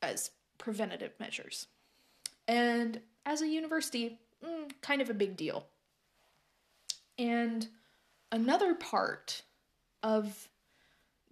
[0.01, 1.67] as preventative measures.
[2.47, 5.67] And as a university, mm, kind of a big deal.
[7.17, 7.67] And
[8.31, 9.43] another part
[10.03, 10.47] of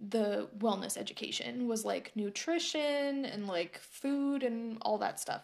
[0.00, 5.42] the wellness education was like nutrition and like food and all that stuff.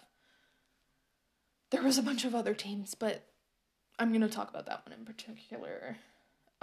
[1.70, 3.24] There was a bunch of other teams, but
[3.98, 5.96] I'm going to talk about that one in particular.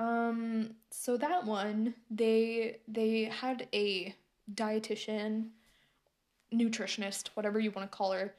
[0.01, 4.15] Um so that one they they had a
[4.53, 5.49] dietitian,
[6.53, 8.33] nutritionist, whatever you want to call her.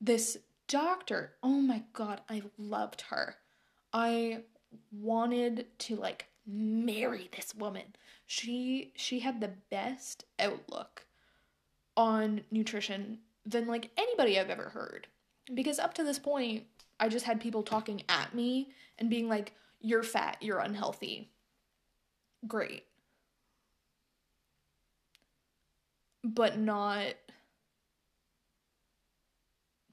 [0.00, 3.36] This doctor, oh my god, I loved her.
[3.92, 4.42] I
[4.92, 7.96] wanted to like marry this woman.
[8.26, 11.06] She she had the best outlook
[11.96, 15.08] on nutrition than like anybody I've ever heard.
[15.52, 16.64] Because up to this point,
[17.00, 19.52] I just had people talking at me and being like,
[19.86, 21.30] "You're fat, you're unhealthy."
[22.48, 22.86] Great.
[26.24, 27.14] But not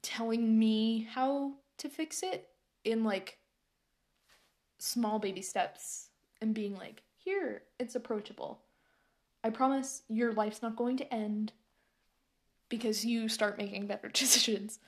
[0.02, 2.48] telling me how to fix it
[2.82, 3.38] in like
[4.78, 6.08] small baby steps
[6.40, 8.62] and being like, here, it's approachable.
[9.44, 11.52] I promise your life's not going to end
[12.68, 14.80] because you start making better decisions.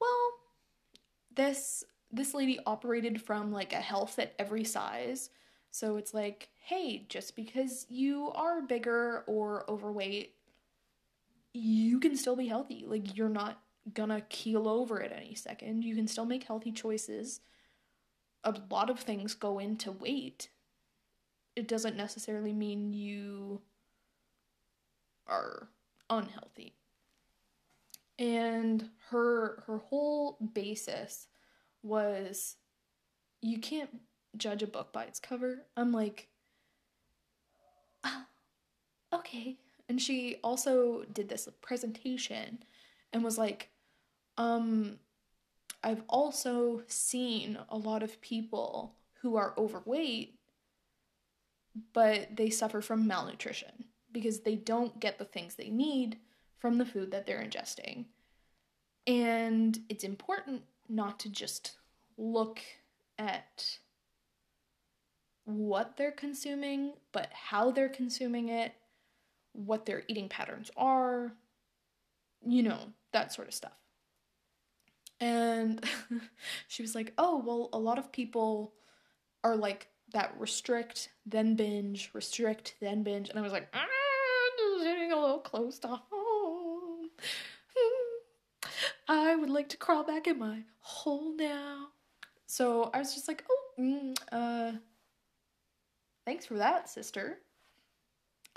[0.00, 0.32] Well,
[1.34, 5.30] this this lady operated from like a health at every size.
[5.70, 10.34] So it's like, hey, just because you are bigger or overweight,
[11.52, 12.84] you can still be healthy.
[12.86, 13.60] Like you're not
[13.94, 15.84] gonna keel over at any second.
[15.84, 17.40] You can still make healthy choices.
[18.44, 20.48] A lot of things go into weight.
[21.56, 23.60] It doesn't necessarily mean you
[25.26, 25.68] are
[26.08, 26.74] unhealthy.
[28.18, 31.28] And her her whole basis
[31.82, 32.56] was
[33.40, 34.00] you can't
[34.36, 35.66] judge a book by its cover.
[35.76, 36.28] I'm like
[38.04, 38.24] oh,
[39.14, 39.56] okay.
[39.88, 42.58] And she also did this presentation
[43.12, 43.70] and was like
[44.36, 44.98] um,
[45.82, 50.38] I've also seen a lot of people who are overweight,
[51.92, 56.18] but they suffer from malnutrition because they don't get the things they need
[56.56, 58.06] from the food that they're ingesting.
[59.06, 61.76] And it's important not to just
[62.16, 62.60] look
[63.18, 63.78] at
[65.44, 68.74] what they're consuming, but how they're consuming it,
[69.52, 71.32] what their eating patterns are,
[72.46, 72.78] you know,
[73.12, 73.72] that sort of stuff.
[75.20, 75.84] And
[76.68, 78.74] she was like, oh, well, a lot of people
[79.42, 83.28] are like that restrict, then binge, restrict, then binge.
[83.28, 83.86] And I was like, ah,
[84.56, 86.00] this is hitting a little close to.
[89.08, 91.88] I would like to crawl back in my hole now.
[92.46, 94.72] So I was just like, oh, mm, uh,
[96.26, 97.38] thanks for that, sister.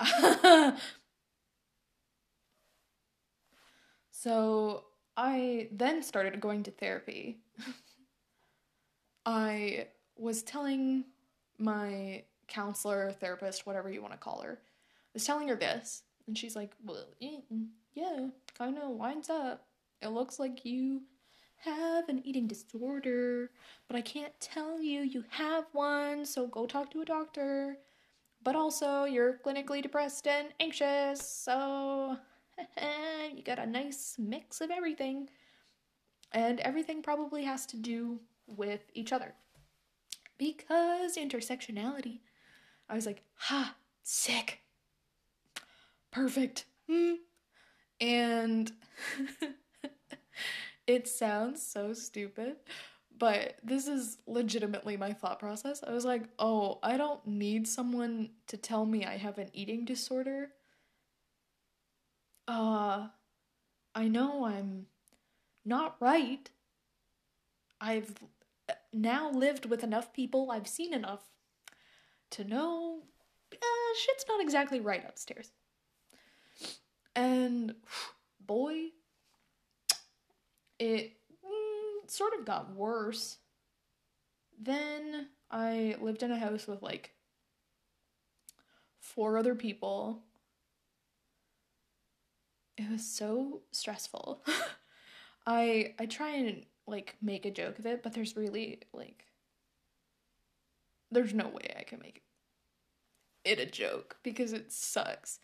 [4.10, 4.84] so
[5.16, 7.38] I then started going to therapy.
[9.26, 11.04] I was telling
[11.58, 16.36] my counselor, therapist, whatever you want to call her, I was telling her this, and
[16.36, 17.06] she's like, Well,
[17.94, 19.64] yeah, kind of winds up.
[20.02, 21.02] It looks like you
[21.64, 23.50] have an eating disorder,
[23.86, 27.76] but I can't tell you you have one, so go talk to a doctor.
[28.42, 32.16] But also, you're clinically depressed and anxious, so
[33.36, 35.28] you got a nice mix of everything.
[36.32, 39.34] And everything probably has to do with each other.
[40.38, 42.20] Because intersectionality.
[42.88, 44.62] I was like, ha, sick.
[46.10, 46.64] Perfect.
[46.90, 47.16] Mm.
[48.00, 48.72] And
[50.86, 52.56] it sounds so stupid,
[53.18, 55.82] but this is legitimately my thought process.
[55.86, 59.84] I was like, oh, I don't need someone to tell me I have an eating
[59.84, 60.50] disorder
[62.48, 63.08] uh,
[63.94, 64.86] I know I'm
[65.64, 66.50] not right.
[67.80, 68.14] I've
[68.92, 71.22] now lived with enough people, I've seen enough
[72.30, 73.02] to know
[73.52, 75.50] uh, shit's not exactly right upstairs.
[77.14, 77.74] And
[78.40, 78.88] boy,
[80.82, 81.12] it
[81.44, 83.38] mm, sort of got worse.
[84.60, 87.14] Then I lived in a house with like
[89.00, 90.22] four other people
[92.76, 94.42] it was so stressful.
[95.46, 99.26] I I try and like make a joke of it, but there's really like
[101.10, 102.22] there's no way I can make
[103.44, 105.38] it a joke because it sucks.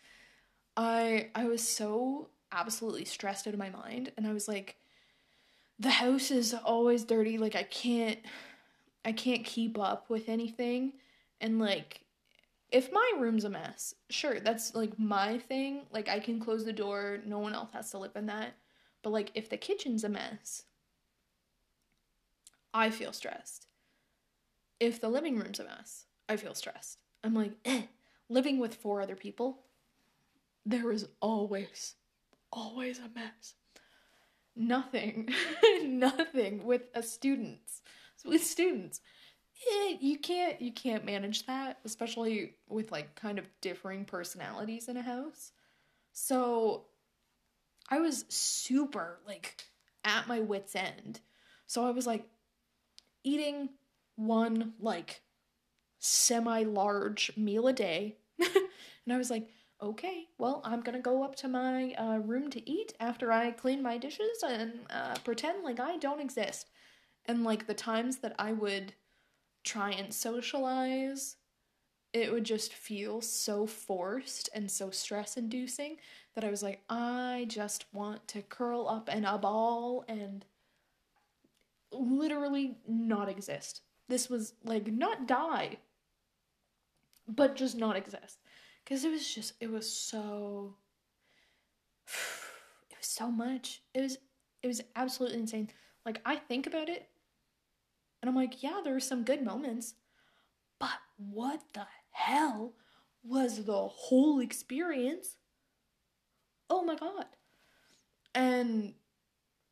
[0.75, 4.75] I I was so absolutely stressed out of my mind and I was like
[5.79, 8.19] the house is always dirty like I can't
[9.05, 10.93] I can't keep up with anything
[11.41, 12.01] And like
[12.71, 15.85] if my room's a mess, sure, that's like my thing.
[15.91, 18.53] Like I can close the door, no one else has to live in that.
[19.01, 20.63] But like if the kitchen's a mess,
[22.73, 23.67] I feel stressed.
[24.79, 26.99] If the living room's a mess, I feel stressed.
[27.23, 27.83] I'm like, eh.
[28.29, 29.59] living with four other people,
[30.65, 31.95] there is always,
[32.51, 33.55] always a mess.
[34.59, 35.29] Nothing,
[35.83, 37.81] nothing with a students,
[38.23, 39.01] with students
[39.67, 44.97] eh, you can't you can't manage that, especially with like kind of differing personalities in
[44.97, 45.51] a house.
[46.13, 46.85] So
[47.89, 49.63] I was super like
[50.03, 51.19] at my wits end.
[51.67, 52.25] So I was like
[53.23, 53.69] eating
[54.15, 55.21] one like
[55.99, 58.17] semi large meal a day.
[58.39, 59.49] and I was like,
[59.81, 63.81] okay, well, I'm gonna go up to my uh, room to eat after I clean
[63.81, 66.69] my dishes and uh, pretend like I don't exist.
[67.25, 68.93] And like the times that I would
[69.63, 71.37] try and socialize,
[72.13, 75.97] it would just feel so forced and so stress inducing
[76.35, 80.45] that I was like, I just want to curl up in a ball and
[81.91, 83.81] literally not exist.
[84.07, 85.77] This was like not die,
[87.27, 88.38] but just not exist.
[88.89, 90.73] Because it was just, it was so,
[92.89, 93.83] it was so much.
[93.93, 94.17] It was,
[94.63, 95.69] it was absolutely insane.
[96.07, 97.07] Like, I think about it
[98.21, 99.93] and I'm like, yeah, there were some good moments.
[100.79, 102.73] But what the hell
[103.23, 105.37] was the whole experience?
[106.69, 107.25] Oh my god.
[108.35, 108.93] And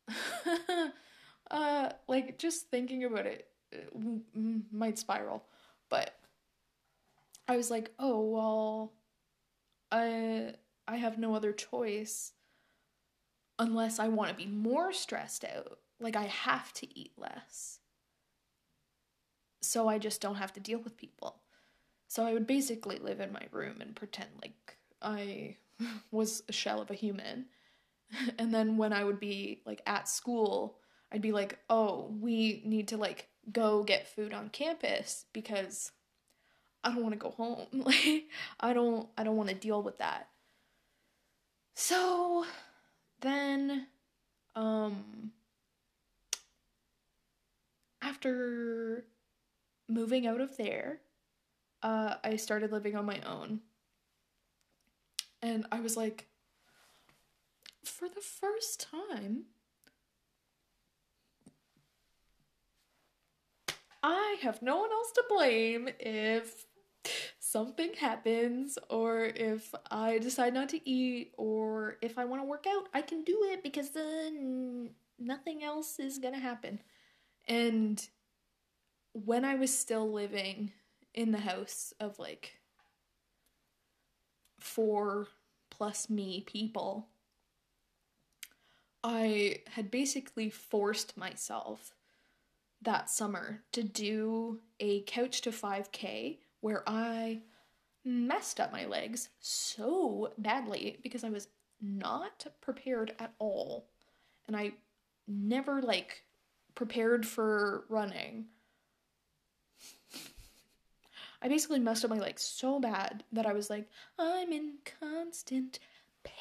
[1.50, 3.92] uh like just thinking about it, it
[4.72, 5.44] might spiral.
[5.88, 6.14] But
[7.46, 8.92] I was like, "Oh, well,
[9.90, 10.54] I
[10.86, 12.32] I have no other choice
[13.58, 15.78] unless I want to be more stressed out.
[16.00, 17.80] Like I have to eat less."
[19.60, 21.42] so I just don't have to deal with people.
[22.06, 25.56] So I would basically live in my room and pretend like I
[26.10, 27.46] was a shell of a human.
[28.38, 30.78] And then when I would be like at school,
[31.12, 35.92] I'd be like, "Oh, we need to like go get food on campus because
[36.84, 37.66] I don't want to go home.
[37.72, 38.24] Like
[38.60, 40.28] I don't I don't want to deal with that."
[41.74, 42.44] So
[43.20, 43.86] then
[44.54, 45.32] um
[48.02, 49.04] after
[49.88, 51.00] moving out of there,
[51.82, 53.60] uh, I started living on my own.
[55.40, 56.26] And I was like,
[57.84, 59.44] for the first time,
[64.02, 66.66] I have no one else to blame if
[67.50, 72.66] something happens or if I decide not to eat or if I want to work
[72.68, 76.80] out, I can do it because then nothing else is going to happen.
[77.46, 78.06] And
[79.12, 80.72] when I was still living
[81.14, 82.58] in the house of like
[84.60, 85.28] four
[85.70, 87.08] plus me people,
[89.02, 91.94] I had basically forced myself
[92.82, 97.42] that summer to do a couch to 5k where I
[98.04, 101.48] messed up my legs so badly because I was
[101.80, 103.88] not prepared at all.
[104.46, 104.72] And I
[105.26, 106.22] never like
[106.74, 108.46] prepared for running
[111.40, 113.88] I basically messed up my legs so bad that I was like,
[114.18, 115.78] I'm in constant
[116.24, 116.34] pain.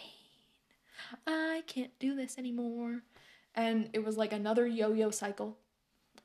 [1.28, 3.04] I can't do this anymore.
[3.54, 5.58] And it was like another yo yo cycle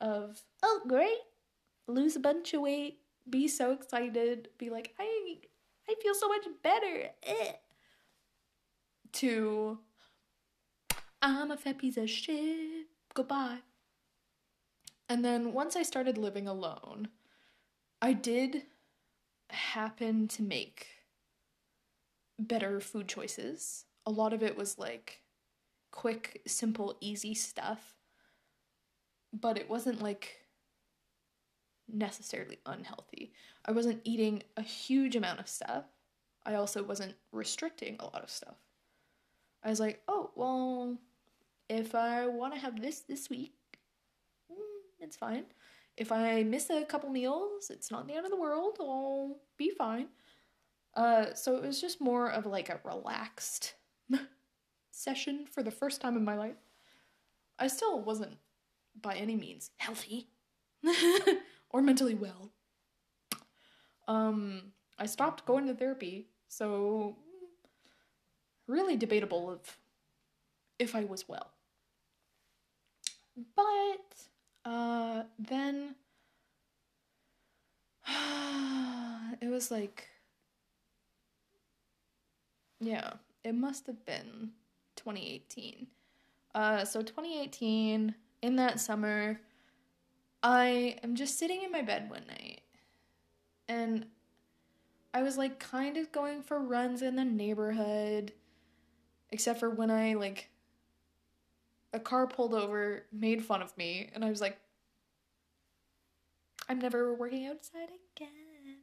[0.01, 1.19] of, oh, great,
[1.87, 5.37] lose a bunch of weight, be so excited, be like, I,
[5.89, 7.09] I feel so much better.
[7.23, 7.53] Eh.
[9.13, 9.79] To,
[11.21, 12.87] I'm a fat piece of shit.
[13.13, 13.59] Goodbye.
[15.07, 17.09] And then once I started living alone,
[18.01, 18.63] I did
[19.49, 20.87] happen to make
[22.39, 23.85] better food choices.
[24.05, 25.21] A lot of it was like
[25.91, 27.95] quick, simple, easy stuff.
[29.31, 30.42] But it wasn't like
[31.91, 33.33] necessarily unhealthy.
[33.65, 35.85] I wasn't eating a huge amount of stuff.
[36.45, 38.55] I also wasn't restricting a lot of stuff.
[39.63, 40.97] I was like, oh, well,
[41.69, 43.55] if I want to have this this week,
[44.51, 44.55] mm,
[44.99, 45.45] it's fine.
[45.95, 48.77] If I miss a couple meals, it's not the end of the world.
[48.79, 50.07] I'll be fine.
[50.95, 53.75] Uh, so it was just more of like a relaxed
[54.91, 56.55] session for the first time in my life.
[57.57, 58.37] I still wasn't
[59.01, 60.27] by any means healthy
[61.73, 62.51] or mentally well.
[64.07, 67.17] Um, I stopped going to therapy, so
[68.67, 69.77] really debatable of
[70.79, 71.51] if I was well.
[73.55, 75.95] But uh, then
[79.41, 80.07] it was like
[82.79, 83.13] yeah,
[83.45, 84.51] it must have been
[84.97, 85.87] 2018.
[86.53, 89.39] Uh so 2018 in that summer
[90.43, 92.61] I am just sitting in my bed one night
[93.67, 94.05] and
[95.13, 98.33] I was like kind of going for runs in the neighborhood
[99.31, 100.49] except for when I like
[101.93, 104.57] a car pulled over, made fun of me, and I was like,
[106.67, 108.77] I'm never working outside again.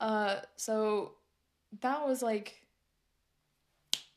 [0.00, 1.12] Uh, so
[1.80, 2.62] that was like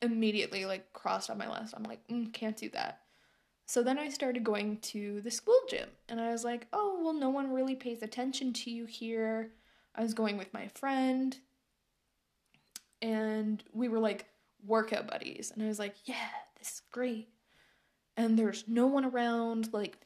[0.01, 1.74] immediately like crossed on my list.
[1.76, 3.01] I'm like, mm, can't do that.
[3.72, 7.13] So then I started going to the school gym, and I was like, oh, well,
[7.13, 9.53] no one really pays attention to you here.
[9.95, 11.38] I was going with my friend,
[13.01, 14.26] and we were like
[14.67, 16.28] workout buddies, and I was like, yeah,
[16.59, 17.30] this is great.
[18.17, 19.99] And there's no one around, like,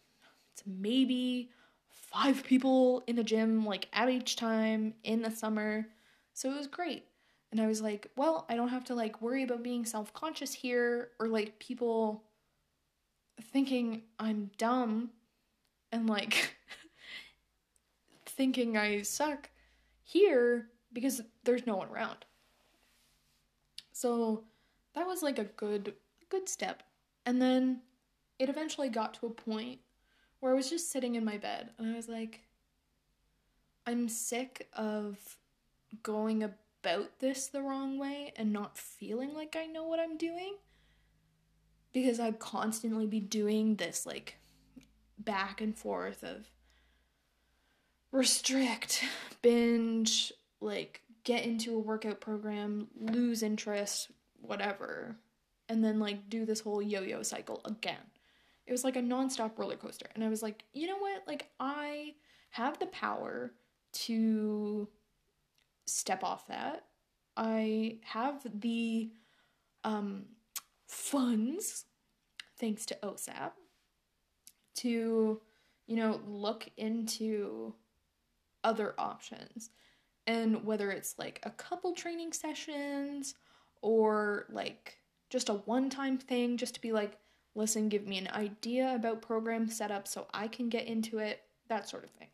[0.53, 1.49] it's maybe
[1.87, 5.87] five people in the gym, like, at each time in the summer.
[6.35, 7.05] So it was great.
[7.51, 10.53] And I was like, well, I don't have to, like, worry about being self conscious
[10.53, 12.21] here or, like, people
[13.41, 15.11] thinking I'm dumb
[15.91, 16.55] and, like,
[18.25, 19.49] thinking I suck
[20.03, 22.25] here because there's no one around.
[23.91, 24.43] So
[24.93, 25.93] that was like a good
[26.29, 26.83] good step.
[27.25, 27.81] And then
[28.39, 29.79] it eventually got to a point
[30.39, 32.41] where I was just sitting in my bed and I was like
[33.87, 35.17] I'm sick of
[36.01, 40.55] going about this the wrong way and not feeling like I know what I'm doing
[41.95, 44.35] because I'd constantly be doing this like
[45.17, 46.49] back and forth of
[48.11, 49.01] restrict,
[49.41, 55.15] binge, like get into a workout program, lose interest, whatever,
[55.69, 58.11] and then like do this whole yo yo cycle again.
[58.67, 60.07] It was like a nonstop roller coaster.
[60.15, 61.23] And I was like, you know what?
[61.25, 62.15] Like, I
[62.49, 63.53] have the power
[63.93, 64.89] to
[65.85, 66.83] step off that.
[67.37, 69.11] I have the
[69.85, 70.25] um,
[70.87, 71.85] funds,
[72.57, 73.51] thanks to OSAP,
[74.75, 75.41] to,
[75.87, 77.73] you know, look into
[78.63, 79.69] other options.
[80.27, 83.35] And whether it's like a couple training sessions
[83.81, 84.97] or like
[85.29, 87.17] just a one time thing, just to be like,
[87.53, 91.87] listen, give me an idea about program setup so I can get into it, that
[91.87, 92.27] sort of thing.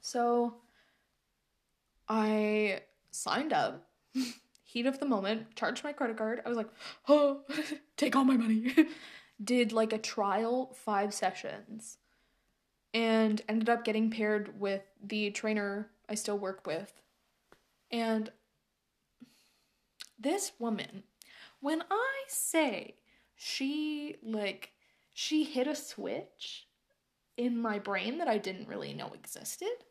[0.00, 0.54] So
[2.08, 3.88] I signed up,
[4.76, 6.42] heat of the moment, charged my credit card.
[6.44, 6.68] I was like,
[7.08, 7.40] oh,
[7.96, 8.74] take all my money.
[9.42, 11.96] Did like a trial five sessions
[12.92, 16.92] and ended up getting paired with the trainer I still work with.
[17.90, 18.30] And
[20.18, 21.04] this woman,
[21.60, 22.96] when I say
[23.34, 24.72] she like
[25.14, 26.66] she hit a switch
[27.38, 29.84] in my brain that I didn't really know existed.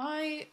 [0.00, 0.46] I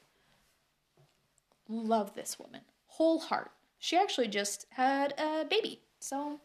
[1.70, 2.62] love this woman.
[2.88, 3.52] Whole heart.
[3.80, 5.82] She actually just had a baby.
[6.00, 6.41] So,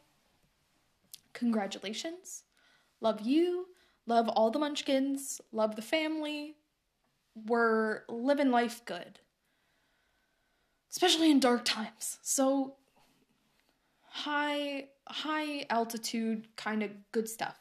[1.32, 2.44] congratulations.
[3.00, 3.66] Love you.
[4.06, 5.40] Love all the munchkins.
[5.50, 6.54] Love the family.
[7.34, 9.18] We're living life good.
[10.88, 12.18] Especially in dark times.
[12.22, 12.76] So,
[14.02, 17.58] high high altitude kind of good stuff.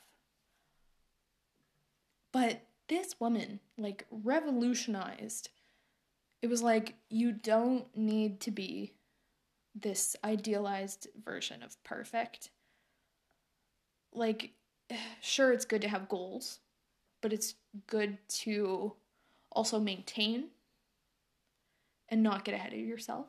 [2.31, 2.61] But
[2.91, 5.49] this woman like revolutionized.
[6.41, 8.91] It was like you don't need to be
[9.73, 12.49] this idealized version of perfect.
[14.11, 14.51] Like,
[15.21, 16.59] sure, it's good to have goals,
[17.21, 17.55] but it's
[17.87, 18.93] good to
[19.53, 20.49] also maintain
[22.09, 23.27] and not get ahead of yourself.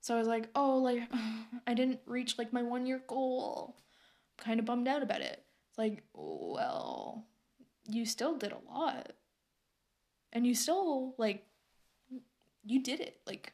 [0.00, 1.02] So I was like, oh, like,
[1.66, 3.76] I didn't reach like my one year goal.
[4.38, 5.44] I'm kind of bummed out about it.
[5.68, 7.26] It's like, well,
[7.88, 9.12] you still did a lot.
[10.32, 11.44] And you still, like,
[12.64, 13.20] you did it.
[13.26, 13.52] Like,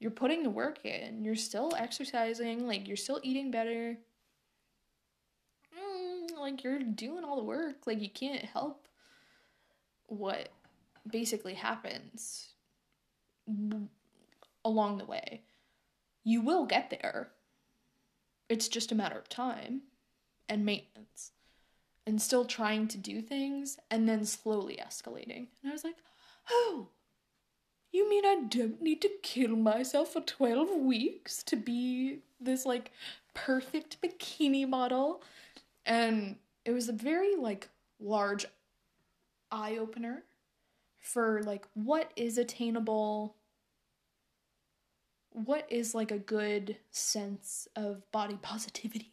[0.00, 1.24] you're putting the work in.
[1.24, 2.66] You're still exercising.
[2.66, 3.96] Like, you're still eating better.
[5.78, 7.86] Mm, like, you're doing all the work.
[7.86, 8.88] Like, you can't help
[10.06, 10.48] what
[11.08, 12.48] basically happens
[14.64, 15.42] along the way.
[16.24, 17.30] You will get there.
[18.48, 19.82] It's just a matter of time
[20.48, 21.32] and maintenance
[22.06, 25.48] and still trying to do things and then slowly escalating.
[25.62, 25.96] And I was like,
[26.50, 26.88] oh,
[27.92, 32.92] you mean I don't need to kill myself for 12 weeks to be this like
[33.34, 35.22] perfect bikini model?
[35.84, 38.46] And it was a very like large
[39.50, 40.24] eye opener
[40.98, 43.36] for like what is attainable
[45.30, 49.12] what is like a good sense of body positivity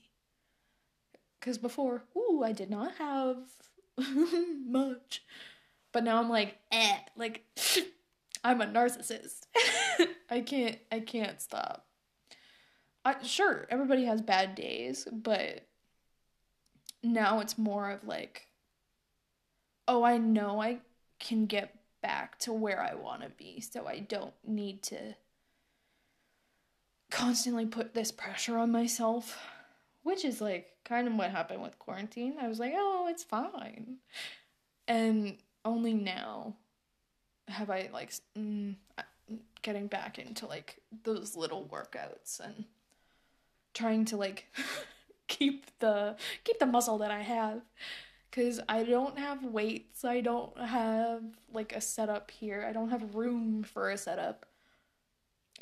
[1.43, 3.35] Because before, ooh, I did not have
[4.65, 5.21] much.
[5.91, 7.43] But now I'm like, eh, like
[8.45, 9.41] I'm a narcissist.
[10.29, 11.85] I can't I can't stop.
[13.03, 15.67] I sure, everybody has bad days, but
[17.03, 18.47] now it's more of like
[19.85, 20.77] oh, I know I
[21.19, 25.15] can get back to where I want to be, so I don't need to
[27.11, 29.37] constantly put this pressure on myself,
[30.03, 32.35] which is like kind of what happened with quarantine.
[32.39, 33.97] I was like, "Oh, it's fine."
[34.87, 36.55] And only now
[37.47, 38.75] have I like mm,
[39.61, 42.65] getting back into like those little workouts and
[43.73, 44.47] trying to like
[45.27, 47.61] keep the keep the muscle that I have
[48.31, 50.03] cuz I don't have weights.
[50.03, 52.65] I don't have like a setup here.
[52.67, 54.45] I don't have room for a setup.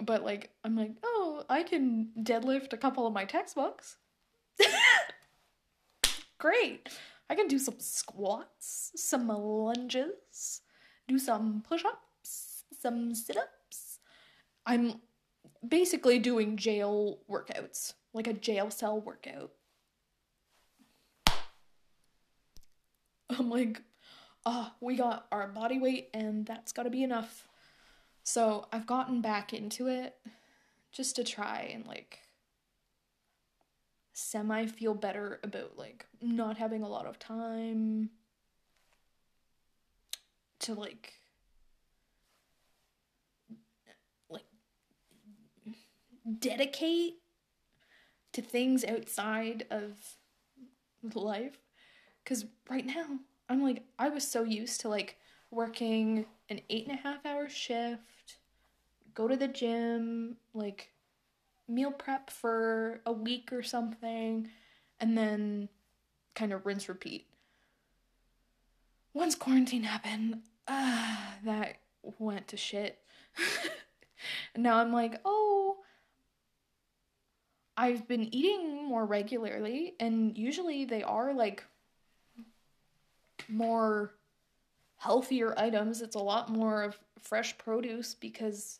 [0.02, 3.98] But like I'm like, "Oh, I can deadlift a couple of my textbooks."
[6.38, 6.90] Great.
[7.30, 10.62] I can do some squats, some lunges,
[11.08, 14.00] do some push ups, some sit ups.
[14.66, 15.02] I'm
[15.66, 19.52] basically doing jail workouts, like a jail cell workout.
[23.30, 23.82] I'm like,
[24.46, 27.48] ah, oh, we got our body weight and that's gotta be enough.
[28.24, 30.16] So I've gotten back into it
[30.92, 32.20] just to try and like
[34.14, 38.10] semi feel better about like not having a lot of time
[40.60, 41.14] to like
[44.30, 44.44] like
[46.40, 47.16] dedicate
[48.34, 49.94] to things outside of
[51.16, 51.58] life.
[52.24, 53.06] Because right now
[53.52, 55.18] i'm like i was so used to like
[55.52, 58.38] working an eight and a half hour shift
[59.14, 60.90] go to the gym like
[61.72, 64.50] meal prep for a week or something
[65.00, 65.70] and then
[66.36, 67.26] kind of rinse repeat
[69.14, 71.78] once quarantine happened uh, that
[72.20, 73.00] went to shit.
[74.54, 75.78] and now I'm like, oh,
[77.76, 81.64] I've been eating more regularly, and usually they are like
[83.50, 84.14] more
[84.98, 86.02] healthier items.
[86.02, 88.80] It's a lot more of fresh produce because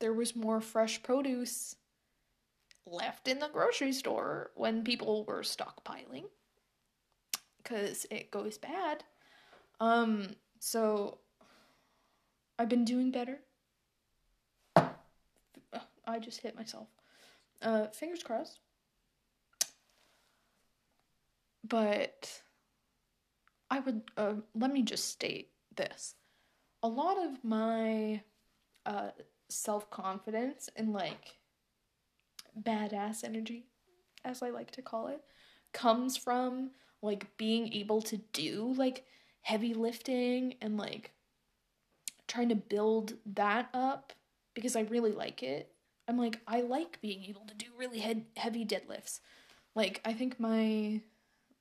[0.00, 1.76] there was more fresh produce
[2.86, 6.24] left in the grocery store when people were stockpiling
[7.62, 9.04] because it goes bad.
[9.80, 11.18] Um, so
[12.58, 13.38] I've been doing better.
[16.06, 16.88] I just hit myself.
[17.60, 18.60] Uh, fingers crossed.
[21.68, 22.40] But
[23.70, 26.14] I would uh, let me just state this.
[26.82, 28.22] A lot of my
[28.86, 29.10] uh,
[29.48, 31.38] self confidence and like
[32.58, 33.66] badass energy,
[34.24, 35.22] as I like to call it,
[35.72, 36.70] comes from
[37.02, 39.04] like being able to do like
[39.42, 41.12] heavy lifting and like
[42.26, 44.12] trying to build that up
[44.54, 45.72] because I really like it.
[46.06, 47.98] I'm like I like being able to do really
[48.36, 49.20] heavy deadlifts.
[49.74, 51.00] Like I think my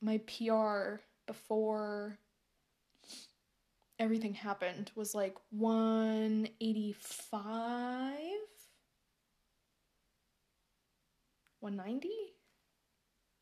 [0.01, 2.17] my PR before
[3.99, 8.17] everything happened was like 185
[11.59, 12.09] 190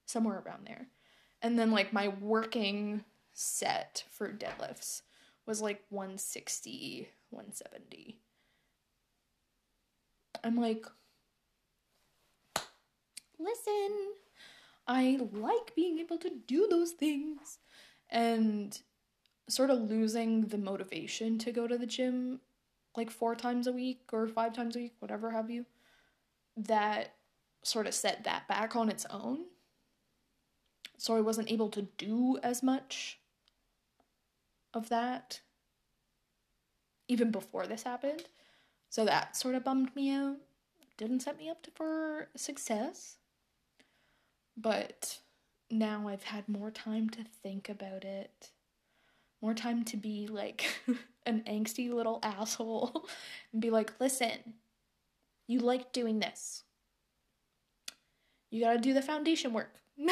[0.06, 0.88] somewhere around there.
[1.42, 3.04] And then like my working
[3.34, 5.02] set for deadlifts
[5.46, 8.20] was like 160, 170.
[10.44, 10.86] I'm like,
[13.38, 13.92] listen,
[14.88, 17.60] I like being able to do those things.
[18.10, 18.80] And
[19.48, 22.40] sort of losing the motivation to go to the gym
[22.96, 25.66] like four times a week or five times a week, whatever have you,
[26.56, 27.14] that
[27.64, 29.46] sort of set that back on its own.
[30.98, 33.20] So I wasn't able to do as much
[34.74, 35.42] of that
[37.08, 38.24] even before this happened.
[38.90, 40.38] So that sort of bummed me out.
[40.98, 43.18] Didn't set me up for success.
[44.56, 45.20] But
[45.70, 48.52] now I've had more time to think about it.
[49.42, 50.66] More time to be like
[51.26, 53.08] an angsty little asshole
[53.54, 54.56] and be like, listen,
[55.48, 56.64] you like doing this.
[58.50, 59.76] You gotta do the foundation work.
[59.98, 60.10] and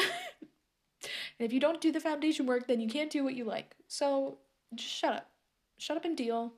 [1.38, 3.74] if you don't do the foundation work, then you can't do what you like.
[3.88, 4.38] So
[4.74, 5.30] just shut up.
[5.78, 6.52] Shut up and deal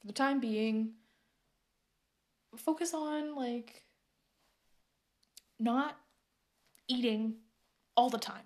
[0.00, 0.92] for the time being.
[2.56, 3.84] Focus on like
[5.58, 5.96] not
[6.88, 7.34] eating
[7.96, 8.44] all the time.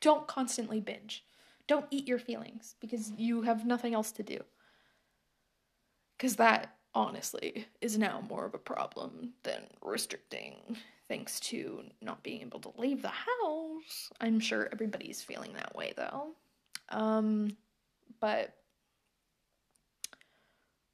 [0.00, 1.25] Don't constantly binge.
[1.68, 4.38] Don't eat your feelings because you have nothing else to do.
[6.16, 10.76] Because that, honestly, is now more of a problem than restricting
[11.08, 14.10] thanks to not being able to leave the house.
[14.20, 16.28] I'm sure everybody's feeling that way though.
[16.88, 17.56] Um,
[18.20, 18.54] but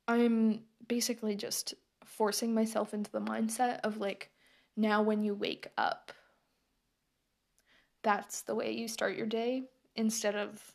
[0.08, 4.30] I'm basically just forcing myself into the mindset of like,
[4.76, 6.12] now when you wake up,
[8.02, 9.62] that's the way you start your day
[9.96, 10.74] instead of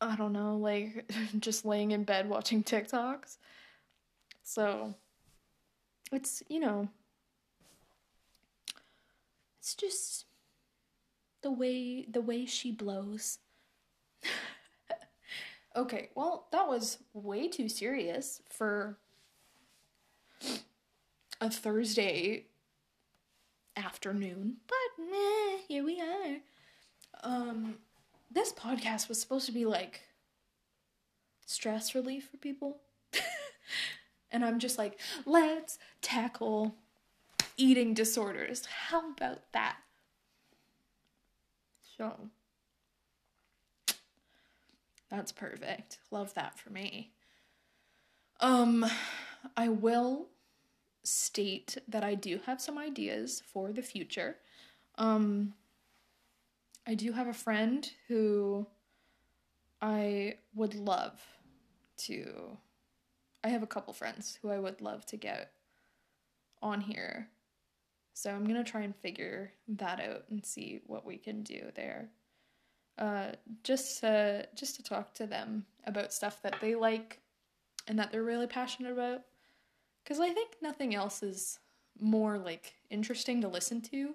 [0.00, 3.38] I don't know, like just laying in bed watching TikToks.
[4.44, 4.94] So
[6.12, 6.88] it's, you know,
[9.58, 10.24] it's just
[11.42, 13.38] the way the way she blows.
[15.76, 18.98] okay, well, that was way too serious for
[21.40, 22.46] a Thursday
[23.78, 26.36] afternoon, but meh, here we are.
[27.22, 27.76] Um
[28.30, 30.02] this podcast was supposed to be like
[31.46, 32.78] stress relief for people.
[34.30, 36.74] and I'm just like, let's tackle
[37.56, 38.66] eating disorders.
[38.66, 39.76] How about that?
[41.96, 42.14] So,
[45.10, 45.98] that's perfect.
[46.10, 47.10] Love that for me.
[48.40, 48.86] Um,
[49.56, 50.26] I will
[51.08, 54.36] state that I do have some ideas for the future.
[54.96, 55.54] Um,
[56.86, 58.66] I do have a friend who
[59.80, 61.20] I would love
[61.98, 62.56] to.
[63.44, 65.52] I have a couple friends who I would love to get
[66.62, 67.28] on here.
[68.14, 71.70] So I'm going to try and figure that out and see what we can do
[71.76, 72.08] there.
[72.98, 73.28] Uh,
[73.62, 77.20] just to just to talk to them about stuff that they like
[77.86, 79.20] and that they're really passionate about
[80.08, 81.58] because i think nothing else is
[82.00, 84.14] more like interesting to listen to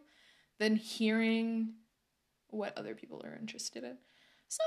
[0.60, 1.74] than hearing
[2.54, 3.98] what other people are interested in.
[4.48, 4.64] So,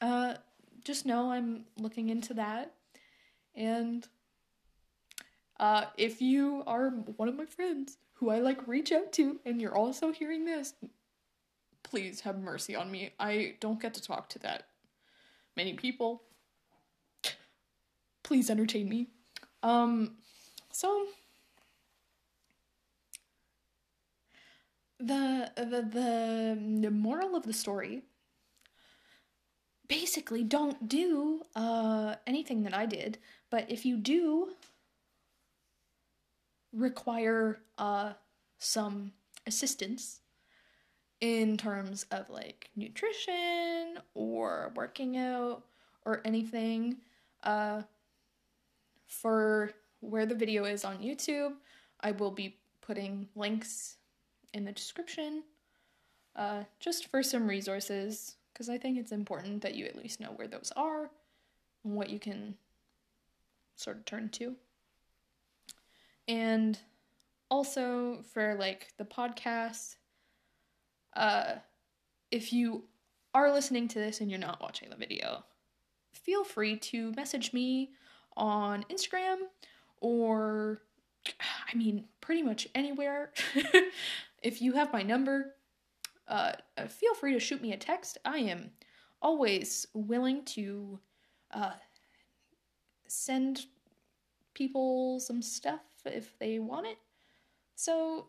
[0.00, 0.34] uh,
[0.84, 2.74] just know I'm looking into that.
[3.54, 4.06] And
[5.60, 9.60] uh, if you are one of my friends who I like reach out to and
[9.60, 10.74] you're also hearing this,
[11.84, 13.10] please have mercy on me.
[13.20, 14.64] I don't get to talk to that
[15.56, 16.22] many people.
[18.24, 19.08] Please entertain me.
[19.62, 20.16] Um,
[20.70, 21.06] so
[24.98, 28.02] the the the, the moral of the story
[29.88, 33.18] basically don't do uh, anything that I did,
[33.50, 34.52] but if you do
[36.72, 38.12] require uh,
[38.58, 39.12] some
[39.46, 40.20] assistance
[41.20, 45.62] in terms of like nutrition or working out
[46.04, 46.96] or anything,
[47.42, 47.82] uh,
[49.12, 51.52] for where the video is on YouTube,
[52.00, 53.96] I will be putting links
[54.54, 55.42] in the description
[56.34, 60.32] uh, just for some resources because I think it's important that you at least know
[60.36, 61.10] where those are
[61.84, 62.54] and what you can
[63.76, 64.54] sort of turn to.
[66.26, 66.78] And
[67.50, 69.96] also for like the podcast,
[71.14, 71.56] uh,
[72.30, 72.84] if you
[73.34, 75.44] are listening to this and you're not watching the video,
[76.12, 77.90] feel free to message me
[78.36, 79.36] on Instagram
[80.00, 80.82] or
[81.72, 83.32] I mean, pretty much anywhere.
[84.42, 85.54] if you have my number,
[86.28, 88.18] uh, uh, feel free to shoot me a text.
[88.24, 88.70] I am
[89.20, 90.98] always willing to
[91.52, 91.72] uh,
[93.08, 93.66] send
[94.54, 96.98] people some stuff if they want it.
[97.74, 98.26] So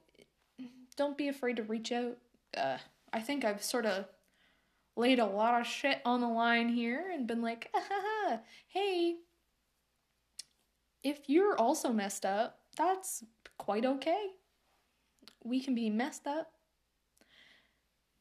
[0.95, 2.17] don't be afraid to reach out.
[2.55, 2.77] Uh,
[3.11, 4.05] I think I've sort of
[4.95, 9.15] laid a lot of shit on the line here and been like, ah, hey,
[11.03, 13.23] if you're also messed up, that's
[13.57, 14.27] quite okay.
[15.43, 16.51] We can be messed up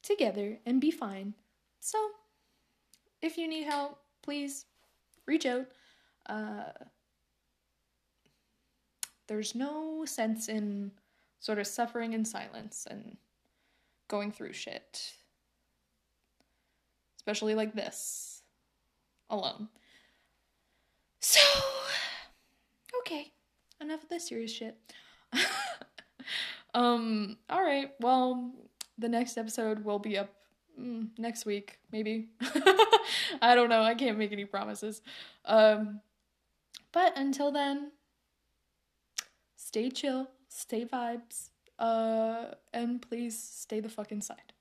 [0.02, 1.34] together and be fine.
[1.80, 1.98] So,
[3.20, 4.66] if you need help, please
[5.26, 5.66] reach out.
[6.26, 6.64] Uh,
[9.28, 10.90] there's no sense in
[11.40, 13.16] sort of suffering in silence and
[14.08, 15.14] going through shit,
[17.16, 18.42] especially like this,
[19.30, 19.68] alone.
[21.20, 21.40] So,
[23.02, 23.32] okay
[23.82, 24.76] enough of this serious shit.
[26.74, 27.90] um, all right.
[28.00, 28.52] Well,
[28.98, 30.30] the next episode will be up
[30.80, 32.28] mm, next week, maybe.
[33.42, 33.82] I don't know.
[33.82, 35.02] I can't make any promises.
[35.44, 36.00] Um,
[36.92, 37.92] but until then,
[39.56, 44.51] stay chill, stay vibes, uh, and please stay the fuck inside.